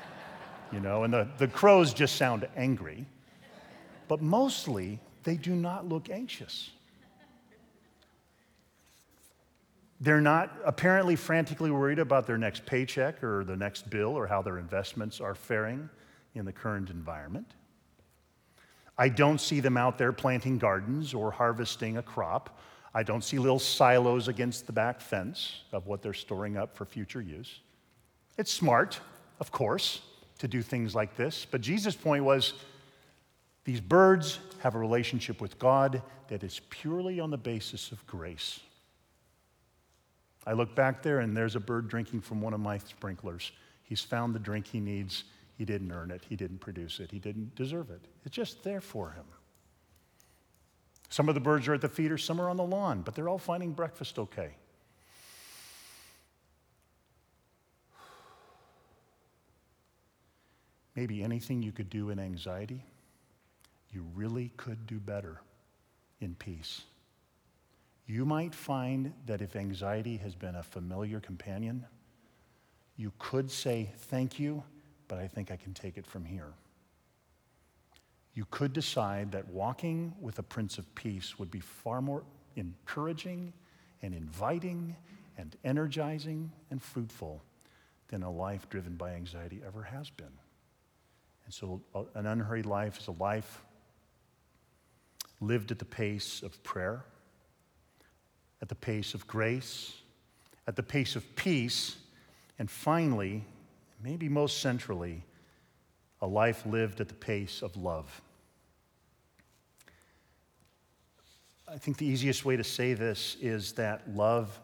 you 0.71 0.80
know, 0.80 1.04
and 1.04 1.13
the, 1.13 1.28
the 1.38 1.47
crows 1.47 1.93
just 1.93 2.15
sound 2.15 2.47
angry. 2.56 3.06
But 4.08 4.21
mostly, 4.21 4.99
they 5.23 5.36
do 5.36 5.56
not 5.56 5.88
look 5.88 6.10
anxious. 6.10 6.71
They're 10.03 10.19
not 10.19 10.51
apparently 10.65 11.15
frantically 11.15 11.71
worried 11.71 11.97
about 11.97 12.27
their 12.27 12.37
next 12.37 12.65
paycheck 12.65 13.23
or 13.23 13.45
the 13.45 13.55
next 13.55 13.89
bill 13.89 14.17
or 14.17 14.27
how 14.27 14.41
their 14.41 14.57
investments 14.57 15.21
are 15.21 15.33
faring 15.33 15.89
in 16.35 16.43
the 16.43 16.51
current 16.51 16.89
environment. 16.89 17.47
I 18.97 19.07
don't 19.07 19.39
see 19.39 19.61
them 19.61 19.77
out 19.77 19.97
there 19.97 20.11
planting 20.11 20.57
gardens 20.57 21.13
or 21.13 21.31
harvesting 21.31 21.95
a 21.95 22.01
crop. 22.01 22.59
I 22.93 23.03
don't 23.03 23.23
see 23.23 23.39
little 23.39 23.59
silos 23.59 24.27
against 24.27 24.67
the 24.67 24.73
back 24.73 24.99
fence 24.99 25.61
of 25.71 25.87
what 25.87 26.01
they're 26.01 26.13
storing 26.13 26.57
up 26.57 26.75
for 26.75 26.83
future 26.83 27.21
use. 27.21 27.61
It's 28.37 28.51
smart, 28.51 28.99
of 29.39 29.53
course, 29.53 30.01
to 30.39 30.49
do 30.49 30.61
things 30.61 30.93
like 30.93 31.15
this, 31.15 31.47
but 31.49 31.61
Jesus' 31.61 31.95
point 31.95 32.25
was 32.25 32.55
these 33.63 33.79
birds 33.79 34.39
have 34.59 34.75
a 34.75 34.79
relationship 34.79 35.39
with 35.39 35.57
God 35.59 36.01
that 36.27 36.43
is 36.43 36.59
purely 36.69 37.21
on 37.21 37.31
the 37.31 37.37
basis 37.37 37.93
of 37.93 38.05
grace. 38.05 38.59
I 40.45 40.53
look 40.53 40.75
back 40.75 41.01
there 41.01 41.19
and 41.19 41.36
there's 41.36 41.56
a 41.56 41.60
bird 41.60 41.88
drinking 41.88 42.21
from 42.21 42.41
one 42.41 42.53
of 42.53 42.60
my 42.60 42.77
sprinklers. 42.77 43.51
He's 43.84 44.01
found 44.01 44.36
the 44.36 44.39
drink 44.39 44.67
he 44.67 44.79
needs. 44.79 45.23
He 45.58 45.65
didn't 45.65 45.91
earn 45.91 46.12
it, 46.12 46.23
he 46.27 46.36
didn't 46.36 46.60
produce 46.60 46.99
it, 46.99 47.12
he 47.12 47.19
didn't 47.19 47.56
deserve 47.56 47.89
it. 47.91 48.01
It's 48.25 48.36
just 48.36 48.63
there 48.63 48.82
for 48.82 49.12
him. 49.12 49.25
Some 51.10 51.29
of 51.29 51.36
the 51.36 51.41
birds 51.41 51.67
are 51.67 51.75
at 51.75 51.82
the 51.82 51.89
feeder, 51.89 52.17
some 52.17 52.41
are 52.41 52.49
on 52.49 52.58
the 52.58 52.63
lawn, 52.63 53.01
but 53.03 53.13
they're 53.13 53.29
all 53.29 53.38
finding 53.38 53.71
breakfast 53.71 54.17
okay. 54.17 54.56
Maybe 60.95 61.23
anything 61.23 61.62
you 61.62 61.71
could 61.71 61.89
do 61.89 62.10
in 62.10 62.19
anxiety, 62.19 62.84
you 63.91 64.06
really 64.15 64.51
could 64.58 64.88
do 64.88 64.99
better 64.99 65.39
in 66.19 66.36
peace. 66.36 66.82
You 68.05 68.25
might 68.25 68.53
find 68.53 69.13
that 69.25 69.41
if 69.41 69.55
anxiety 69.55 70.17
has 70.17 70.35
been 70.35 70.55
a 70.55 70.63
familiar 70.63 71.19
companion, 71.19 71.85
you 72.97 73.13
could 73.17 73.49
say, 73.49 73.91
Thank 73.97 74.39
you, 74.39 74.63
but 75.07 75.19
I 75.19 75.27
think 75.27 75.51
I 75.51 75.55
can 75.55 75.73
take 75.73 75.97
it 75.97 76.05
from 76.05 76.25
here. 76.25 76.53
You 78.33 78.45
could 78.49 78.73
decide 78.73 79.31
that 79.31 79.47
walking 79.47 80.13
with 80.19 80.39
a 80.39 80.43
Prince 80.43 80.77
of 80.77 80.93
Peace 80.95 81.37
would 81.39 81.51
be 81.51 81.59
far 81.59 82.01
more 82.01 82.23
encouraging 82.55 83.53
and 84.01 84.13
inviting 84.13 84.95
and 85.37 85.55
energizing 85.63 86.51
and 86.71 86.81
fruitful 86.81 87.41
than 88.09 88.23
a 88.23 88.31
life 88.31 88.69
driven 88.69 88.95
by 88.95 89.13
anxiety 89.13 89.61
ever 89.65 89.83
has 89.83 90.09
been. 90.09 90.27
And 91.45 91.53
so, 91.53 91.81
uh, 91.95 92.03
an 92.15 92.25
unhurried 92.25 92.65
life 92.65 92.99
is 92.99 93.07
a 93.07 93.11
life 93.11 93.63
lived 95.39 95.71
at 95.71 95.79
the 95.79 95.85
pace 95.85 96.41
of 96.41 96.61
prayer 96.63 97.05
at 98.63 98.69
the 98.69 98.76
pace 98.76 99.13
of 99.13 99.28
grace, 99.28 99.91
at 100.67 100.78
the 100.78 100.82
pace 100.82 101.17
of 101.17 101.36
peace, 101.36 101.97
and 102.58 102.71
finally, 102.71 103.43
maybe 104.02 104.30
most 104.30 104.62
centrally, 104.62 105.21
a 106.21 106.26
life 106.26 106.65
lived 106.65 107.02
at 107.02 107.10
the 107.10 107.13
pace 107.13 107.62
of 107.62 107.76
love. 107.76 108.21
I 111.67 111.78
think 111.78 111.97
the 111.97 112.06
easiest 112.06 112.45
way 112.45 112.56
to 112.56 112.63
say 112.63 112.93
this 112.93 113.36
is 113.41 113.73
that 113.73 114.15
love 114.15 114.58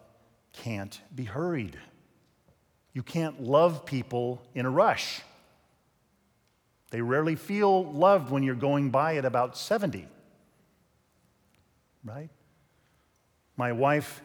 can't 0.53 0.97
be 1.13 1.25
hurried. 1.25 1.77
You 2.93 3.03
can't 3.03 3.43
love 3.43 3.85
people 3.85 4.41
in 4.55 4.65
a 4.65 4.69
rush. 4.69 5.19
They 6.91 7.01
rarely 7.01 7.35
feel 7.35 7.91
loved 7.91 8.31
when 8.31 8.43
you're 8.43 8.55
going 8.55 8.91
by 8.91 9.17
at 9.17 9.25
about 9.25 9.57
70, 9.57 10.07
right? 12.05 12.29
My 13.59 13.73
wife 13.73 14.21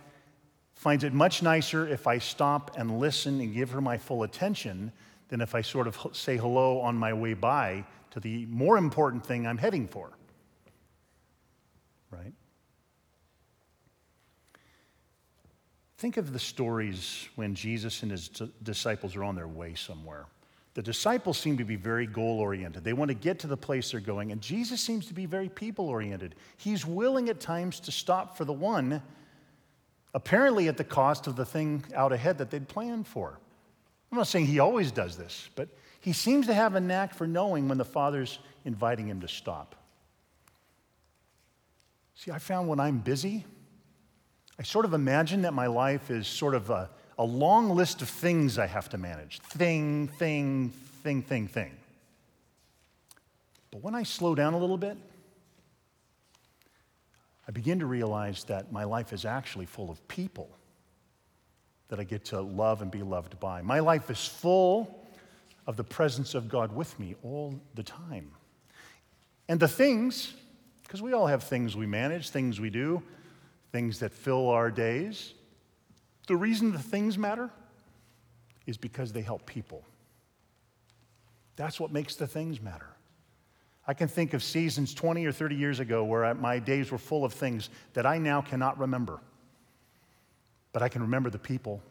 finds 0.74 1.02
it 1.02 1.12
much 1.12 1.42
nicer 1.42 1.88
if 1.88 2.06
I 2.06 2.18
stop 2.18 2.76
and 2.78 3.00
listen 3.00 3.40
and 3.40 3.52
give 3.52 3.68
her 3.70 3.80
my 3.80 3.98
full 3.98 4.22
attention 4.22 4.92
than 5.26 5.40
if 5.40 5.56
I 5.56 5.60
sort 5.60 5.88
of 5.88 5.98
say 6.12 6.36
hello 6.36 6.78
on 6.78 6.94
my 6.94 7.12
way 7.12 7.34
by 7.34 7.84
to 8.12 8.20
the 8.20 8.46
more 8.46 8.76
important 8.76 9.26
thing 9.26 9.44
I'm 9.44 9.58
heading 9.58 9.88
for. 9.88 10.12
Right? 12.12 12.32
Think 15.98 16.16
of 16.16 16.32
the 16.32 16.38
stories 16.38 17.28
when 17.34 17.56
Jesus 17.56 18.04
and 18.04 18.12
his 18.12 18.28
disciples 18.62 19.16
are 19.16 19.24
on 19.24 19.34
their 19.34 19.48
way 19.48 19.74
somewhere. 19.74 20.26
The 20.74 20.82
disciples 20.82 21.38
seem 21.38 21.56
to 21.56 21.64
be 21.64 21.74
very 21.74 22.06
goal 22.06 22.38
oriented. 22.38 22.84
They 22.84 22.92
want 22.92 23.08
to 23.08 23.16
get 23.16 23.40
to 23.40 23.48
the 23.48 23.56
place 23.56 23.90
they're 23.90 23.98
going, 23.98 24.30
and 24.30 24.40
Jesus 24.40 24.80
seems 24.80 25.06
to 25.06 25.14
be 25.14 25.26
very 25.26 25.48
people 25.48 25.88
oriented. 25.88 26.36
He's 26.56 26.86
willing 26.86 27.30
at 27.30 27.40
times 27.40 27.80
to 27.80 27.90
stop 27.90 28.36
for 28.36 28.44
the 28.44 28.52
one 28.52 29.02
apparently 30.14 30.68
at 30.68 30.76
the 30.76 30.84
cost 30.84 31.26
of 31.26 31.36
the 31.36 31.44
thing 31.44 31.84
out 31.94 32.12
ahead 32.12 32.38
that 32.38 32.50
they'd 32.50 32.68
planned 32.68 33.06
for. 33.06 33.38
I'm 34.10 34.18
not 34.18 34.28
saying 34.28 34.46
he 34.46 34.60
always 34.60 34.92
does 34.92 35.16
this, 35.16 35.50
but 35.56 35.68
he 36.00 36.12
seems 36.12 36.46
to 36.46 36.54
have 36.54 36.76
a 36.76 36.80
knack 36.80 37.14
for 37.14 37.26
knowing 37.26 37.68
when 37.68 37.78
the 37.78 37.84
Father's 37.84 38.38
inviting 38.64 39.08
him 39.08 39.20
to 39.22 39.28
stop. 39.28 39.74
See, 42.14 42.30
I 42.30 42.38
found 42.38 42.68
when 42.68 42.78
I'm 42.78 42.98
busy, 42.98 43.44
I 44.58 44.62
sort 44.62 44.84
of 44.84 44.94
imagine 44.94 45.42
that 45.42 45.52
my 45.52 45.66
life 45.66 46.10
is 46.10 46.28
sort 46.28 46.54
of 46.54 46.70
a, 46.70 46.88
a 47.18 47.24
long 47.24 47.70
list 47.70 48.02
of 48.02 48.08
things 48.08 48.56
I 48.56 48.66
have 48.66 48.88
to 48.90 48.98
manage 48.98 49.40
thing, 49.40 50.06
thing, 50.06 50.72
thing, 51.02 51.22
thing, 51.22 51.48
thing. 51.48 51.72
But 53.72 53.82
when 53.82 53.96
I 53.96 54.04
slow 54.04 54.36
down 54.36 54.54
a 54.54 54.58
little 54.58 54.78
bit, 54.78 54.96
I 57.46 57.50
begin 57.50 57.78
to 57.80 57.86
realize 57.86 58.44
that 58.44 58.72
my 58.72 58.84
life 58.84 59.12
is 59.12 59.24
actually 59.24 59.66
full 59.66 59.90
of 59.90 60.06
people 60.08 60.48
that 61.88 62.00
I 62.00 62.04
get 62.04 62.24
to 62.26 62.40
love 62.40 62.82
and 62.82 62.90
be 62.90 63.02
loved 63.02 63.38
by. 63.38 63.62
My 63.62 63.80
life 63.80 64.10
is 64.10 64.26
full 64.26 65.06
of 65.66 65.76
the 65.76 65.84
presence 65.84 66.34
of 66.34 66.48
God 66.48 66.74
with 66.74 66.98
me 66.98 67.14
all 67.22 67.60
the 67.74 67.82
time. 67.82 68.30
And 69.48 69.60
the 69.60 69.68
things, 69.68 70.32
because 70.82 71.02
we 71.02 71.12
all 71.12 71.26
have 71.26 71.42
things 71.42 71.76
we 71.76 71.86
manage, 71.86 72.30
things 72.30 72.60
we 72.60 72.70
do, 72.70 73.02
things 73.72 73.98
that 73.98 74.12
fill 74.12 74.48
our 74.48 74.70
days. 74.70 75.34
The 76.26 76.36
reason 76.36 76.72
the 76.72 76.78
things 76.78 77.18
matter 77.18 77.50
is 78.66 78.78
because 78.78 79.12
they 79.12 79.20
help 79.20 79.44
people. 79.44 79.84
That's 81.56 81.78
what 81.78 81.92
makes 81.92 82.16
the 82.16 82.26
things 82.26 82.60
matter. 82.60 82.88
I 83.86 83.94
can 83.94 84.08
think 84.08 84.32
of 84.32 84.42
seasons 84.42 84.94
20 84.94 85.26
or 85.26 85.32
30 85.32 85.56
years 85.56 85.80
ago 85.80 86.04
where 86.04 86.32
my 86.34 86.58
days 86.58 86.90
were 86.90 86.98
full 86.98 87.24
of 87.24 87.32
things 87.32 87.68
that 87.92 88.06
I 88.06 88.18
now 88.18 88.40
cannot 88.40 88.78
remember. 88.78 89.20
But 90.72 90.82
I 90.82 90.88
can 90.88 91.02
remember 91.02 91.30
the 91.30 91.38
people 91.38 91.82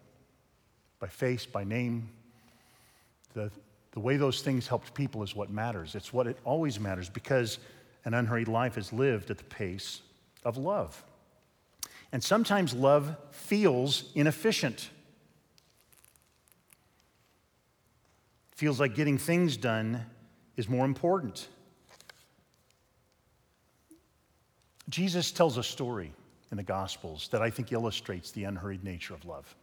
by 0.99 1.07
face, 1.07 1.45
by 1.45 1.63
name. 1.63 2.09
The, 3.33 3.51
the 3.91 3.99
way 3.99 4.17
those 4.17 4.41
things 4.41 4.67
helped 4.67 4.93
people 4.93 5.21
is 5.21 5.35
what 5.35 5.51
matters. 5.51 5.95
It's 5.95 6.11
what 6.11 6.27
it 6.27 6.37
always 6.43 6.79
matters 6.79 7.09
because 7.09 7.59
an 8.05 8.13
unhurried 8.13 8.47
life 8.47 8.77
is 8.77 8.91
lived 8.91 9.29
at 9.29 9.37
the 9.37 9.43
pace 9.43 10.01
of 10.43 10.57
love. 10.57 11.03
And 12.11 12.23
sometimes 12.23 12.73
love 12.73 13.15
feels 13.31 14.11
inefficient. 14.15 14.89
Feels 18.51 18.79
like 18.79 18.95
getting 18.95 19.17
things 19.17 19.57
done 19.57 20.05
is 20.57 20.67
more 20.69 20.85
important. 20.85 21.47
Jesus 24.89 25.31
tells 25.31 25.57
a 25.57 25.63
story 25.63 26.13
in 26.51 26.57
the 26.57 26.63
Gospels 26.63 27.29
that 27.31 27.41
I 27.41 27.49
think 27.49 27.71
illustrates 27.71 28.31
the 28.31 28.43
unhurried 28.43 28.83
nature 28.83 29.13
of 29.13 29.25
love. 29.25 29.55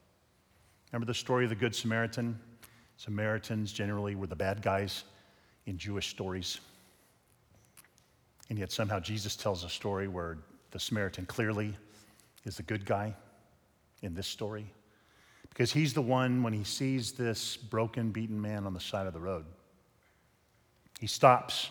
Remember 0.93 1.07
the 1.07 1.15
story 1.15 1.45
of 1.45 1.51
the 1.51 1.57
Good 1.57 1.75
Samaritan? 1.75 2.39
Samaritans 2.97 3.73
generally 3.73 4.15
were 4.15 4.27
the 4.27 4.37
bad 4.37 4.61
guys 4.61 5.05
in 5.67 5.79
Jewish 5.79 6.09
stories. 6.09 6.61
And 8.49 8.59
yet 8.59 8.73
somehow 8.73 8.99
Jesus 8.99 9.37
tells 9.37 9.63
a 9.63 9.69
story 9.69 10.09
where 10.09 10.39
the 10.73 10.81
Samaritan 10.81 11.27
clearly 11.27 11.77
is 12.45 12.57
the 12.57 12.63
good 12.63 12.85
guy 12.85 13.15
in 14.03 14.15
this 14.15 14.27
story. 14.27 14.67
Because 15.49 15.73
he's 15.73 15.95
the 15.95 16.03
one, 16.03 16.43
when 16.43 16.53
he 16.53 16.65
sees 16.65 17.13
this 17.13 17.57
broken, 17.57 18.11
beaten 18.11 18.41
man 18.41 18.67
on 18.67 18.75
the 18.75 18.81
side 18.81 19.07
of 19.07 19.13
the 19.13 19.21
road, 19.21 19.45
he 20.99 21.07
stops 21.07 21.71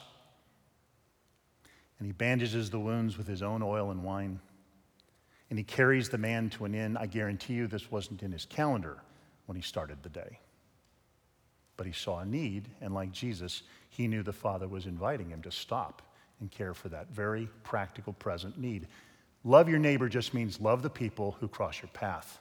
and 2.00 2.06
he 2.06 2.14
bandages 2.14 2.70
the 2.70 2.80
wounds 2.80 3.18
with 3.18 3.28
his 3.28 3.44
own 3.44 3.62
oil 3.62 3.92
and 3.92 4.04
wine. 4.04 4.40
And 5.50 5.60
he 5.60 5.64
carries 5.64 6.10
the 6.10 6.18
man 6.18 6.50
to 6.52 6.66
an 6.66 6.74
inn. 6.74 6.96
I 6.98 7.06
guarantee 7.06 7.54
you 7.54 7.68
this 7.68 7.92
wasn't 7.92 8.24
in 8.24 8.32
his 8.32 8.46
calendar 8.46 8.98
when 9.46 9.56
he 9.56 9.62
started 9.62 9.98
the 10.02 10.10
day. 10.10 10.40
But 11.76 11.88
he 11.88 11.94
saw 11.94 12.20
a 12.20 12.26
need, 12.26 12.68
and 12.82 12.94
like 12.94 13.12
Jesus, 13.12 13.64
he 13.90 14.08
knew 14.08 14.24
the 14.24 14.34
Father 14.34 14.68
was 14.68 14.86
inviting 14.86 15.30
him 15.30 15.42
to 15.42 15.52
stop 15.52 16.02
and 16.40 16.52
care 16.52 16.74
for 16.74 16.90
that 16.90 17.10
very 17.12 17.50
practical, 17.64 18.14
present 18.14 18.58
need. 18.58 18.88
Love 19.44 19.70
your 19.70 19.80
neighbor 19.80 20.08
just 20.08 20.34
means 20.34 20.62
love 20.62 20.82
the 20.82 20.90
people 20.90 21.36
who 21.40 21.48
cross 21.48 21.82
your 21.82 21.90
path. 21.94 22.40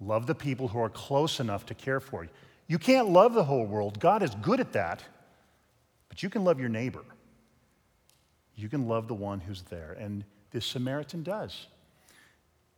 Love 0.00 0.26
the 0.26 0.34
people 0.34 0.68
who 0.68 0.80
are 0.80 0.88
close 0.88 1.40
enough 1.40 1.66
to 1.66 1.74
care 1.74 2.00
for 2.00 2.24
you. 2.24 2.30
You 2.68 2.78
can't 2.78 3.08
love 3.08 3.34
the 3.34 3.44
whole 3.44 3.66
world. 3.66 3.98
God 3.98 4.22
is 4.22 4.34
good 4.36 4.60
at 4.60 4.72
that. 4.72 5.02
But 6.08 6.22
you 6.22 6.30
can 6.30 6.44
love 6.44 6.60
your 6.60 6.68
neighbor. 6.68 7.04
You 8.58 8.68
can 8.68 8.88
love 8.88 9.06
the 9.06 9.14
one 9.14 9.38
who's 9.38 9.62
there. 9.62 9.96
And 10.00 10.24
this 10.50 10.66
Samaritan 10.66 11.22
does. 11.22 11.68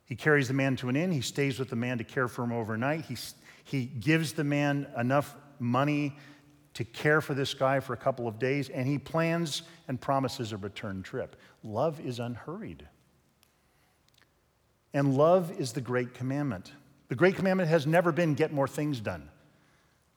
He 0.05 0.15
carries 0.15 0.49
the 0.49 0.55
man 0.55 0.77
to 0.77 0.91
an 0.91 0.97
inn. 0.97 1.11
He 1.11 1.23
stays 1.23 1.59
with 1.59 1.71
the 1.71 1.77
man 1.77 1.97
to 1.99 2.05
care 2.05 2.29
for 2.29 2.43
him 2.45 2.53
overnight. 2.53 3.07
He, 3.07 3.17
he 3.65 3.87
gives 3.87 4.35
the 4.35 4.45
man 4.45 4.87
enough 4.99 5.35
money 5.59 6.19
to 6.75 6.85
care 6.85 7.23
for 7.23 7.33
this 7.33 7.55
guy 7.55 7.81
for 7.81 7.95
a 7.95 7.97
couple 7.97 8.29
of 8.29 8.39
days, 8.39 8.69
and 8.69 8.87
he 8.87 8.99
plans 8.99 9.63
and 9.89 9.99
promises 9.99 10.53
a 10.53 10.59
return 10.59 11.03
trip. 11.03 11.37
Love 11.65 11.99
is 12.01 12.19
unhurried. 12.19 12.87
And 14.93 15.17
love 15.17 15.59
is 15.59 15.73
the 15.73 15.81
great 15.81 16.13
commandment. 16.13 16.73
The 17.09 17.15
great 17.15 17.37
commandment 17.37 17.71
has 17.71 17.87
never 17.87 18.13
been 18.13 18.35
get 18.35 18.53
more 18.53 18.69
things 18.69 19.01
done. 19.01 19.31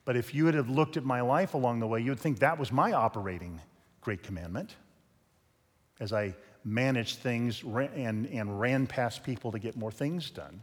But 0.04 0.16
if 0.16 0.34
you 0.34 0.44
would 0.44 0.54
have 0.54 0.68
looked 0.68 0.98
at 0.98 1.04
my 1.04 1.22
life 1.22 1.54
along 1.54 1.80
the 1.80 1.86
way, 1.86 2.00
you 2.00 2.10
would 2.10 2.20
think 2.20 2.40
that 2.40 2.58
was 2.58 2.70
my 2.70 2.92
operating 2.92 3.62
great 4.02 4.22
commandment 4.22 4.76
as 6.00 6.12
I 6.12 6.34
managed 6.64 7.18
things 7.18 7.62
and, 7.62 8.26
and 8.26 8.60
ran 8.60 8.86
past 8.86 9.22
people 9.22 9.52
to 9.52 9.58
get 9.58 9.76
more 9.76 9.92
things 9.92 10.30
done. 10.30 10.62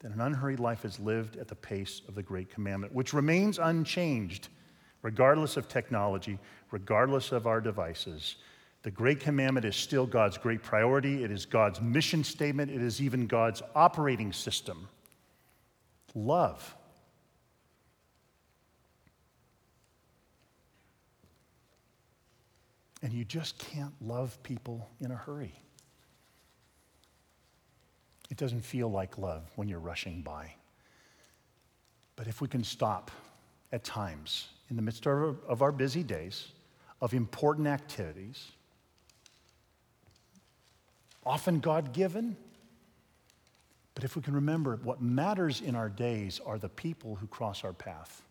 That 0.00 0.12
an 0.12 0.20
unhurried 0.20 0.60
life 0.60 0.84
is 0.84 0.98
lived 0.98 1.36
at 1.36 1.48
the 1.48 1.54
pace 1.54 2.00
of 2.08 2.14
the 2.14 2.22
great 2.22 2.50
commandment, 2.50 2.94
which 2.94 3.12
remains 3.12 3.58
unchanged 3.58 4.48
regardless 5.02 5.56
of 5.56 5.68
technology, 5.68 6.38
regardless 6.70 7.32
of 7.32 7.46
our 7.46 7.60
devices. 7.60 8.36
The 8.82 8.90
Great 8.90 9.20
Commandment 9.20 9.66
is 9.66 9.76
still 9.76 10.06
God's 10.06 10.38
great 10.38 10.62
priority. 10.62 11.22
It 11.22 11.30
is 11.30 11.44
God's 11.44 11.80
mission 11.80 12.24
statement. 12.24 12.70
It 12.70 12.82
is 12.82 13.00
even 13.00 13.26
God's 13.26 13.62
operating 13.74 14.32
system. 14.32 14.88
Love. 16.14 16.74
And 23.02 23.12
you 23.12 23.24
just 23.24 23.58
can't 23.58 23.94
love 24.00 24.40
people 24.42 24.88
in 25.00 25.10
a 25.10 25.16
hurry. 25.16 25.54
It 28.30 28.36
doesn't 28.36 28.60
feel 28.60 28.90
like 28.90 29.18
love 29.18 29.50
when 29.56 29.68
you're 29.68 29.80
rushing 29.80 30.22
by. 30.22 30.54
But 32.16 32.26
if 32.26 32.40
we 32.40 32.48
can 32.48 32.62
stop 32.62 33.10
at 33.72 33.82
times 33.84 34.48
in 34.68 34.76
the 34.76 34.82
midst 34.82 35.06
of 35.06 35.62
our 35.62 35.72
busy 35.72 36.02
days, 36.02 36.48
of 37.00 37.14
important 37.14 37.66
activities, 37.66 38.50
often 41.24 41.60
God 41.60 41.92
given. 41.92 42.36
But 43.94 44.04
if 44.04 44.14
we 44.14 44.22
can 44.22 44.34
remember, 44.34 44.78
what 44.82 45.00
matters 45.00 45.60
in 45.60 45.74
our 45.74 45.88
days 45.88 46.40
are 46.44 46.58
the 46.58 46.68
people 46.68 47.16
who 47.16 47.26
cross 47.26 47.64
our 47.64 47.72
path 47.72 48.22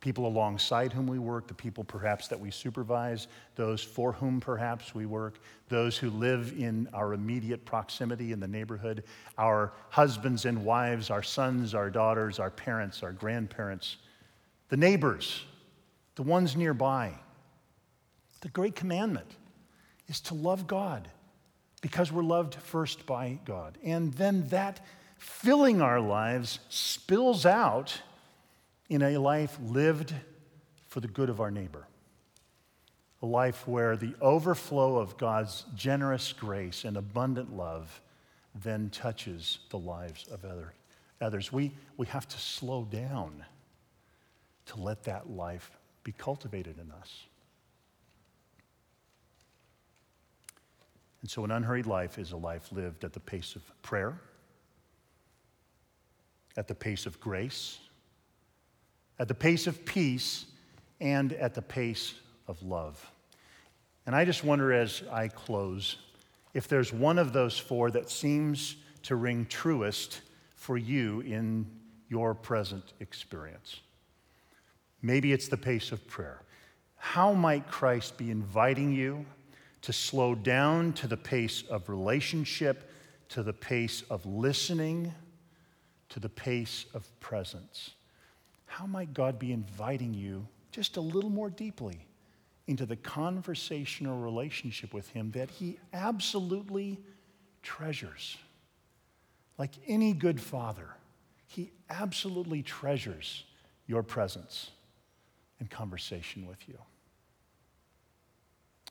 people 0.00 0.26
alongside 0.26 0.92
whom 0.92 1.06
we 1.06 1.18
work, 1.18 1.46
the 1.46 1.54
people 1.54 1.84
perhaps 1.84 2.26
that 2.28 2.40
we 2.40 2.50
supervise, 2.50 3.28
those 3.54 3.82
for 3.82 4.12
whom 4.12 4.40
perhaps 4.40 4.94
we 4.94 5.04
work, 5.04 5.38
those 5.68 5.98
who 5.98 6.08
live 6.10 6.54
in 6.58 6.88
our 6.94 7.12
immediate 7.12 7.64
proximity 7.66 8.32
in 8.32 8.40
the 8.40 8.48
neighborhood, 8.48 9.04
our 9.36 9.72
husbands 9.90 10.46
and 10.46 10.64
wives, 10.64 11.10
our 11.10 11.22
sons, 11.22 11.74
our 11.74 11.90
daughters, 11.90 12.38
our 12.38 12.50
parents, 12.50 13.02
our 13.02 13.12
grandparents, 13.12 13.98
the 14.70 14.76
neighbors, 14.76 15.44
the 16.14 16.22
ones 16.22 16.56
nearby. 16.56 17.12
The 18.40 18.48
great 18.48 18.74
commandment 18.74 19.36
is 20.08 20.20
to 20.22 20.34
love 20.34 20.66
God 20.66 21.08
because 21.82 22.10
we're 22.10 22.22
loved 22.22 22.54
first 22.54 23.04
by 23.04 23.38
God. 23.44 23.76
And 23.84 24.14
then 24.14 24.48
that 24.48 24.84
filling 25.18 25.82
our 25.82 26.00
lives 26.00 26.58
spills 26.70 27.44
out 27.44 28.00
in 28.90 29.02
a 29.02 29.16
life 29.18 29.56
lived 29.62 30.12
for 30.88 31.00
the 31.00 31.08
good 31.08 31.30
of 31.30 31.40
our 31.40 31.50
neighbor. 31.50 31.86
A 33.22 33.26
life 33.26 33.66
where 33.66 33.96
the 33.96 34.14
overflow 34.20 34.98
of 34.98 35.16
God's 35.16 35.64
generous 35.76 36.32
grace 36.32 36.84
and 36.84 36.96
abundant 36.96 37.56
love 37.56 38.00
then 38.54 38.90
touches 38.90 39.60
the 39.70 39.78
lives 39.78 40.26
of 40.28 40.44
other, 40.44 40.74
others. 41.20 41.52
We, 41.52 41.72
we 41.96 42.06
have 42.08 42.26
to 42.28 42.38
slow 42.38 42.84
down 42.84 43.44
to 44.66 44.80
let 44.80 45.04
that 45.04 45.30
life 45.30 45.70
be 46.02 46.12
cultivated 46.12 46.76
in 46.78 46.90
us. 46.90 47.26
And 51.20 51.30
so, 51.30 51.44
an 51.44 51.50
unhurried 51.50 51.86
life 51.86 52.18
is 52.18 52.32
a 52.32 52.36
life 52.36 52.72
lived 52.72 53.04
at 53.04 53.12
the 53.12 53.20
pace 53.20 53.54
of 53.54 53.62
prayer, 53.82 54.18
at 56.56 56.66
the 56.66 56.74
pace 56.74 57.04
of 57.04 57.20
grace, 57.20 57.78
at 59.20 59.28
the 59.28 59.34
pace 59.34 59.68
of 59.68 59.84
peace, 59.84 60.46
and 61.00 61.32
at 61.34 61.54
the 61.54 61.62
pace 61.62 62.14
of 62.48 62.60
love. 62.62 63.10
And 64.06 64.16
I 64.16 64.24
just 64.24 64.42
wonder 64.42 64.72
as 64.72 65.04
I 65.12 65.28
close 65.28 65.98
if 66.54 66.66
there's 66.66 66.92
one 66.92 67.18
of 67.18 67.32
those 67.32 67.56
four 67.56 67.92
that 67.92 68.10
seems 68.10 68.74
to 69.04 69.14
ring 69.14 69.46
truest 69.48 70.22
for 70.56 70.76
you 70.76 71.20
in 71.20 71.64
your 72.08 72.34
present 72.34 72.92
experience. 72.98 73.80
Maybe 75.00 75.32
it's 75.32 75.46
the 75.46 75.56
pace 75.56 75.92
of 75.92 76.04
prayer. 76.08 76.42
How 76.96 77.32
might 77.32 77.68
Christ 77.68 78.18
be 78.18 78.32
inviting 78.32 78.92
you? 78.92 79.24
to 79.82 79.92
slow 79.92 80.34
down 80.34 80.92
to 80.92 81.06
the 81.06 81.16
pace 81.16 81.62
of 81.70 81.88
relationship, 81.88 82.90
to 83.30 83.42
the 83.42 83.52
pace 83.52 84.02
of 84.10 84.26
listening, 84.26 85.12
to 86.10 86.20
the 86.20 86.28
pace 86.28 86.86
of 86.92 87.08
presence. 87.20 87.92
How 88.70 88.86
might 88.86 89.12
God 89.12 89.36
be 89.36 89.50
inviting 89.50 90.14
you 90.14 90.46
just 90.70 90.96
a 90.96 91.00
little 91.00 91.28
more 91.28 91.50
deeply 91.50 92.06
into 92.68 92.86
the 92.86 92.94
conversational 92.94 94.16
relationship 94.16 94.94
with 94.94 95.08
Him 95.08 95.32
that 95.32 95.50
He 95.50 95.80
absolutely 95.92 97.00
treasures? 97.64 98.38
Like 99.58 99.72
any 99.88 100.12
good 100.12 100.40
father, 100.40 100.86
He 101.48 101.72
absolutely 101.90 102.62
treasures 102.62 103.42
your 103.88 104.04
presence 104.04 104.70
and 105.58 105.68
conversation 105.68 106.46
with 106.46 106.68
you. 106.68 106.78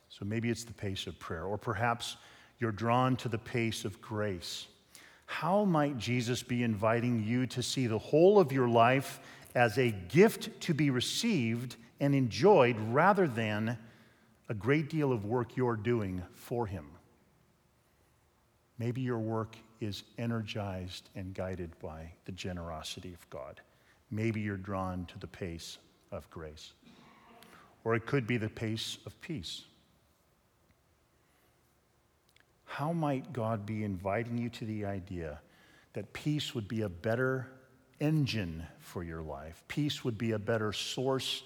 So 0.09 0.25
maybe 0.25 0.49
it's 0.49 0.65
the 0.65 0.73
pace 0.73 1.07
of 1.07 1.17
prayer, 1.19 1.45
or 1.45 1.57
perhaps 1.57 2.17
you're 2.59 2.73
drawn 2.73 3.15
to 3.15 3.29
the 3.29 3.37
pace 3.37 3.85
of 3.85 4.01
grace. 4.01 4.67
How 5.25 5.63
might 5.63 5.97
Jesus 5.97 6.43
be 6.43 6.63
inviting 6.63 7.23
you 7.23 7.47
to 7.47 7.63
see 7.63 7.87
the 7.87 7.97
whole 7.97 8.39
of 8.39 8.51
your 8.51 8.67
life 8.67 9.21
as 9.55 9.77
a 9.77 9.91
gift 9.91 10.61
to 10.61 10.73
be 10.73 10.89
received 10.89 11.75
and 11.99 12.13
enjoyed 12.15 12.77
rather 12.91 13.27
than 13.27 13.77
a 14.47 14.53
great 14.53 14.89
deal 14.89 15.11
of 15.11 15.25
work 15.25 15.55
you're 15.55 15.75
doing 15.75 16.21
for 16.33 16.65
Him? 16.67 16.85
Maybe 18.77 19.01
your 19.01 19.19
work 19.19 19.57
is 19.81 20.03
energized 20.17 21.09
and 21.15 21.33
guided 21.33 21.77
by 21.79 22.11
the 22.25 22.31
generosity 22.31 23.13
of 23.13 23.29
God. 23.29 23.61
Maybe 24.11 24.41
you're 24.41 24.57
drawn 24.57 25.05
to 25.05 25.19
the 25.19 25.27
pace 25.27 25.77
of 26.11 26.29
grace. 26.29 26.73
Or 27.83 27.95
it 27.95 28.05
could 28.05 28.27
be 28.27 28.37
the 28.37 28.49
pace 28.49 28.97
of 29.05 29.19
peace. 29.21 29.63
How 32.65 32.93
might 32.93 33.33
God 33.33 33.65
be 33.65 33.83
inviting 33.83 34.37
you 34.37 34.49
to 34.49 34.65
the 34.65 34.85
idea 34.85 35.39
that 35.93 36.13
peace 36.13 36.53
would 36.53 36.67
be 36.67 36.81
a 36.81 36.89
better 36.89 37.47
engine 37.99 38.65
for 38.79 39.03
your 39.03 39.21
life? 39.21 39.63
Peace 39.67 40.03
would 40.03 40.17
be 40.17 40.31
a 40.31 40.39
better 40.39 40.73
source 40.73 41.43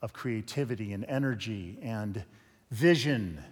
of 0.00 0.12
creativity 0.12 0.92
and 0.92 1.04
energy 1.04 1.78
and 1.82 2.24
vision 2.70 3.42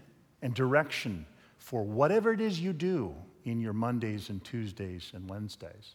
and 0.42 0.54
direction 0.54 1.26
for 1.58 1.82
whatever 1.82 2.32
it 2.32 2.40
is 2.40 2.60
you 2.60 2.72
do 2.72 3.14
in 3.44 3.60
your 3.60 3.72
Mondays 3.72 4.30
and 4.30 4.42
Tuesdays 4.44 5.12
and 5.14 5.28
Wednesdays. 5.28 5.94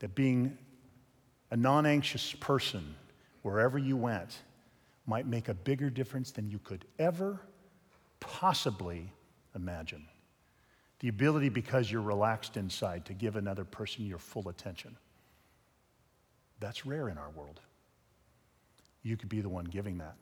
That 0.00 0.14
being 0.14 0.56
a 1.50 1.56
non 1.56 1.86
anxious 1.86 2.32
person 2.34 2.94
wherever 3.42 3.78
you 3.78 3.96
went 3.96 4.38
might 5.06 5.26
make 5.26 5.48
a 5.48 5.54
bigger 5.54 5.90
difference 5.90 6.30
than 6.30 6.48
you 6.48 6.58
could 6.58 6.84
ever 6.98 7.40
possibly 8.20 9.12
imagine. 9.54 10.06
The 11.00 11.08
ability, 11.08 11.48
because 11.48 11.90
you're 11.90 12.02
relaxed 12.02 12.56
inside, 12.56 13.06
to 13.06 13.14
give 13.14 13.36
another 13.36 13.64
person 13.64 14.06
your 14.06 14.18
full 14.18 14.48
attention. 14.48 14.96
That's 16.60 16.84
rare 16.84 17.08
in 17.08 17.16
our 17.16 17.30
world. 17.30 17.60
You 19.02 19.16
could 19.16 19.30
be 19.30 19.40
the 19.40 19.48
one 19.48 19.64
giving 19.64 19.98
that 19.98 20.14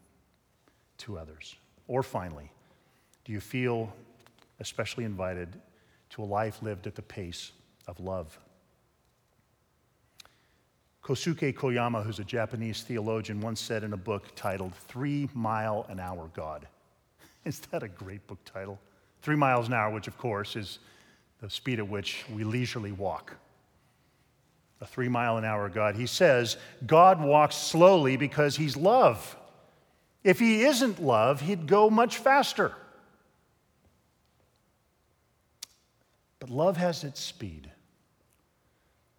to 0.99 1.19
others. 1.19 1.57
Or 1.89 2.03
finally, 2.03 2.51
do 3.25 3.33
you 3.33 3.41
feel 3.41 3.93
especially 4.61 5.05
invited 5.05 5.49
to 6.11 6.23
a 6.23 6.25
life 6.25 6.63
lived 6.63 6.87
at 6.87 6.95
the 6.95 7.03
pace 7.03 7.53
of 7.89 7.99
love? 7.99 8.39
Kosuke 11.03 11.55
Koyama, 11.55 12.05
who's 12.05 12.19
a 12.19 12.25
Japanese 12.25 12.83
theologian, 12.83 13.41
once 13.41 13.61
said 13.61 13.83
in 13.83 13.95
a 13.95 13.97
book 13.97 14.27
titled 14.37 14.75
Three 14.75 15.29
Mile 15.35 15.87
an 15.89 15.99
Hour 15.99 16.31
God. 16.35 16.69
Is 17.45 17.61
that 17.71 17.83
a 17.83 17.89
great 17.89 18.27
book 18.27 18.39
title? 18.45 18.79
Three 19.23 19.37
miles 19.37 19.69
an 19.69 19.75
hour, 19.75 19.91
which 19.91 20.09
of 20.09 20.17
course 20.19 20.57
is 20.57 20.79
the 21.41 21.51
speed 21.51 21.79
at 21.79 21.89
which 21.89 22.25
we 22.35 22.45
leisurely 22.45 22.93
walk. 22.93 23.35
A 24.81 24.87
three 24.87 25.09
mile 25.09 25.37
an 25.37 25.45
hour 25.45 25.69
God. 25.69 25.97
He 25.97 26.07
says, 26.07 26.57
God 26.87 27.21
walks 27.21 27.57
slowly 27.57 28.17
because 28.17 28.57
he's 28.57 28.77
love. 28.77 29.37
If 30.23 30.39
he 30.39 30.65
isn't 30.65 31.03
love, 31.03 31.41
he'd 31.41 31.67
go 31.67 31.91
much 31.91 32.19
faster. 32.19 32.73
But 36.39 36.51
love 36.51 36.77
has 36.77 37.05
its 37.05 37.21
speed. 37.21 37.71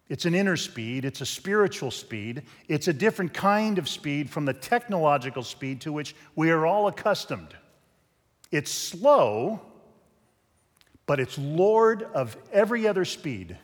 It's 0.08 0.24
an 0.24 0.34
inner 0.34 0.56
speed, 0.56 1.04
it's 1.04 1.20
a 1.20 1.26
spiritual 1.26 1.92
speed, 1.92 2.42
it's 2.66 2.88
a 2.88 2.92
different 2.92 3.32
kind 3.32 3.78
of 3.78 3.88
speed 3.88 4.28
from 4.28 4.44
the 4.44 4.52
technological 4.52 5.44
speed 5.44 5.82
to 5.82 5.92
which 5.92 6.16
we 6.34 6.50
are 6.50 6.66
all 6.66 6.88
accustomed. 6.88 7.54
It's 8.50 8.72
slow, 8.72 9.60
but 11.10 11.18
it's 11.18 11.36
Lord 11.36 12.04
of 12.14 12.36
every 12.52 12.86
other 12.86 13.04
speed 13.04 13.58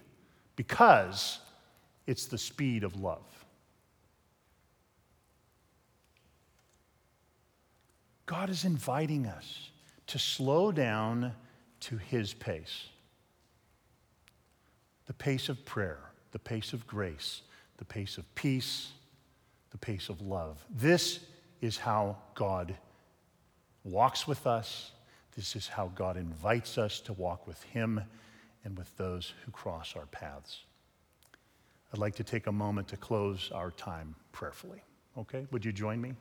because 0.56 1.38
it's 2.04 2.26
the 2.26 2.38
speed 2.38 2.82
of 2.82 3.00
love. 3.00 3.22
God 8.26 8.50
is 8.50 8.64
inviting 8.64 9.26
us 9.26 9.70
to 10.08 10.18
slow 10.18 10.72
down 10.72 11.34
to 11.82 11.98
his 11.98 12.34
pace 12.34 12.88
the 15.06 15.14
pace 15.14 15.48
of 15.48 15.64
prayer, 15.64 16.00
the 16.32 16.40
pace 16.40 16.72
of 16.72 16.84
grace, 16.84 17.42
the 17.76 17.84
pace 17.84 18.18
of 18.18 18.34
peace, 18.34 18.90
the 19.70 19.78
pace 19.78 20.08
of 20.08 20.20
love. 20.20 20.58
This 20.68 21.20
is 21.60 21.76
how 21.76 22.16
God 22.34 22.76
walks 23.84 24.26
with 24.26 24.48
us. 24.48 24.90
This 25.36 25.54
is 25.54 25.68
how 25.68 25.92
God 25.94 26.16
invites 26.16 26.78
us 26.78 27.00
to 27.00 27.12
walk 27.12 27.46
with 27.46 27.62
Him 27.64 28.00
and 28.64 28.76
with 28.76 28.96
those 28.96 29.34
who 29.44 29.52
cross 29.52 29.94
our 29.94 30.06
paths. 30.06 30.60
I'd 31.92 31.98
like 31.98 32.16
to 32.16 32.24
take 32.24 32.46
a 32.46 32.52
moment 32.52 32.88
to 32.88 32.96
close 32.96 33.50
our 33.54 33.70
time 33.70 34.14
prayerfully. 34.32 34.82
Okay? 35.16 35.46
Would 35.50 35.64
you 35.64 35.72
join 35.72 36.00
me? 36.00 36.14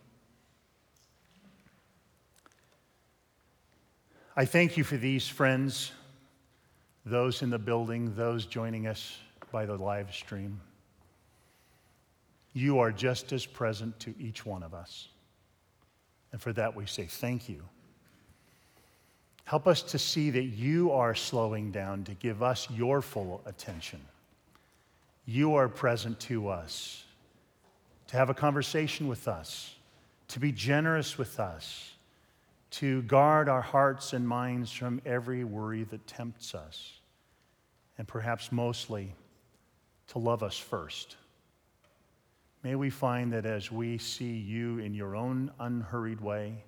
I 4.37 4.43
thank 4.43 4.75
you 4.75 4.83
for 4.83 4.97
these 4.97 5.27
friends, 5.27 5.93
those 7.05 7.41
in 7.41 7.49
the 7.49 7.59
building, 7.59 8.13
those 8.15 8.45
joining 8.45 8.85
us 8.85 9.17
by 9.51 9.65
the 9.65 9.77
live 9.77 10.13
stream. 10.13 10.59
You 12.53 12.79
are 12.79 12.91
just 12.91 13.31
as 13.31 13.45
present 13.45 13.97
to 14.01 14.13
each 14.19 14.45
one 14.45 14.61
of 14.61 14.73
us. 14.73 15.07
And 16.33 16.41
for 16.41 16.51
that, 16.53 16.75
we 16.75 16.85
say 16.85 17.05
thank 17.05 17.47
you. 17.47 17.63
Help 19.45 19.67
us 19.67 19.81
to 19.81 19.97
see 19.97 20.29
that 20.31 20.43
you 20.43 20.91
are 20.91 21.15
slowing 21.15 21.71
down 21.71 22.03
to 22.03 22.13
give 22.13 22.43
us 22.43 22.67
your 22.69 23.01
full 23.01 23.41
attention. 23.45 24.01
You 25.25 25.55
are 25.55 25.69
present 25.69 26.19
to 26.21 26.49
us, 26.49 27.03
to 28.07 28.17
have 28.17 28.29
a 28.29 28.33
conversation 28.33 29.07
with 29.07 29.27
us, 29.27 29.75
to 30.27 30.39
be 30.39 30.51
generous 30.51 31.17
with 31.17 31.39
us 31.39 31.95
to 32.75 33.01
guard 33.03 33.47
our 33.47 33.61
hearts 33.61 34.11
and 34.11 34.27
minds 34.27 34.69
from 34.69 35.01
every 35.05 35.45
worry 35.45 35.85
that 35.85 36.05
tempts 36.07 36.53
us, 36.53 36.99
and 37.97 38.05
perhaps 38.05 38.51
mostly 38.51 39.15
to 40.07 40.19
love 40.19 40.43
us 40.43 40.57
first. 40.57 41.15
May 42.63 42.75
we 42.75 42.89
find 42.89 43.31
that 43.31 43.45
as 43.45 43.71
we 43.71 43.97
see 43.97 44.33
you 44.33 44.79
in 44.79 44.93
your 44.93 45.15
own 45.15 45.51
unhurried 45.57 46.19
way, 46.19 46.65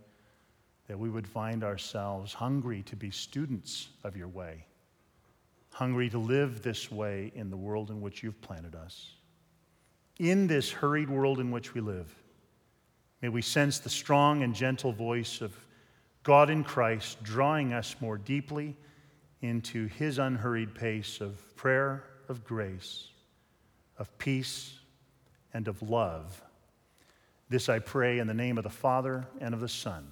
that 0.88 0.98
we 0.98 1.10
would 1.10 1.28
find 1.28 1.64
ourselves 1.64 2.34
hungry 2.34 2.82
to 2.84 2.96
be 2.96 3.12
students 3.12 3.90
of 4.04 4.16
your 4.16 4.28
way, 4.28 4.66
hungry 5.72 6.10
to 6.10 6.18
live 6.18 6.62
this 6.62 6.92
way 6.92 7.32
in 7.36 7.50
the 7.50 7.58
world 7.58 7.90
in 7.90 8.02
which 8.02 8.24
you've 8.24 8.42
planted 8.42 8.74
us. 8.74 9.12
In 10.20 10.48
this 10.48 10.72
hurried 10.72 11.10
world 11.10 11.40
in 11.40 11.52
which 11.52 11.74
we 11.74 11.82
live, 11.82 12.14
may 13.22 13.30
we 13.30 13.42
sense 13.42 13.80
the 13.80 13.90
strong 13.90 14.44
and 14.44 14.56
gentle 14.56 14.92
voice 14.92 15.42
of 15.42 15.54
God 16.24 16.50
in 16.50 16.64
Christ 16.64 17.22
drawing 17.24 17.74
us 17.74 17.96
more 18.00 18.18
deeply 18.18 18.76
into 19.42 19.88
his 19.88 20.18
unhurried 20.18 20.74
pace 20.74 21.22
of 21.22 21.56
prayer, 21.56 22.04
of 22.28 22.44
grace, 22.44 23.10
of 23.98 24.18
peace, 24.18 24.74
and 25.54 25.68
of 25.68 25.82
love. 25.82 26.42
This 27.50 27.70
I 27.70 27.80
pray 27.80 28.20
in 28.20 28.28
the 28.28 28.34
name 28.34 28.58
of 28.58 28.64
the 28.64 28.70
Father, 28.70 29.26
and 29.40 29.54
of 29.54 29.62
the 29.62 29.70
Son, 29.70 30.12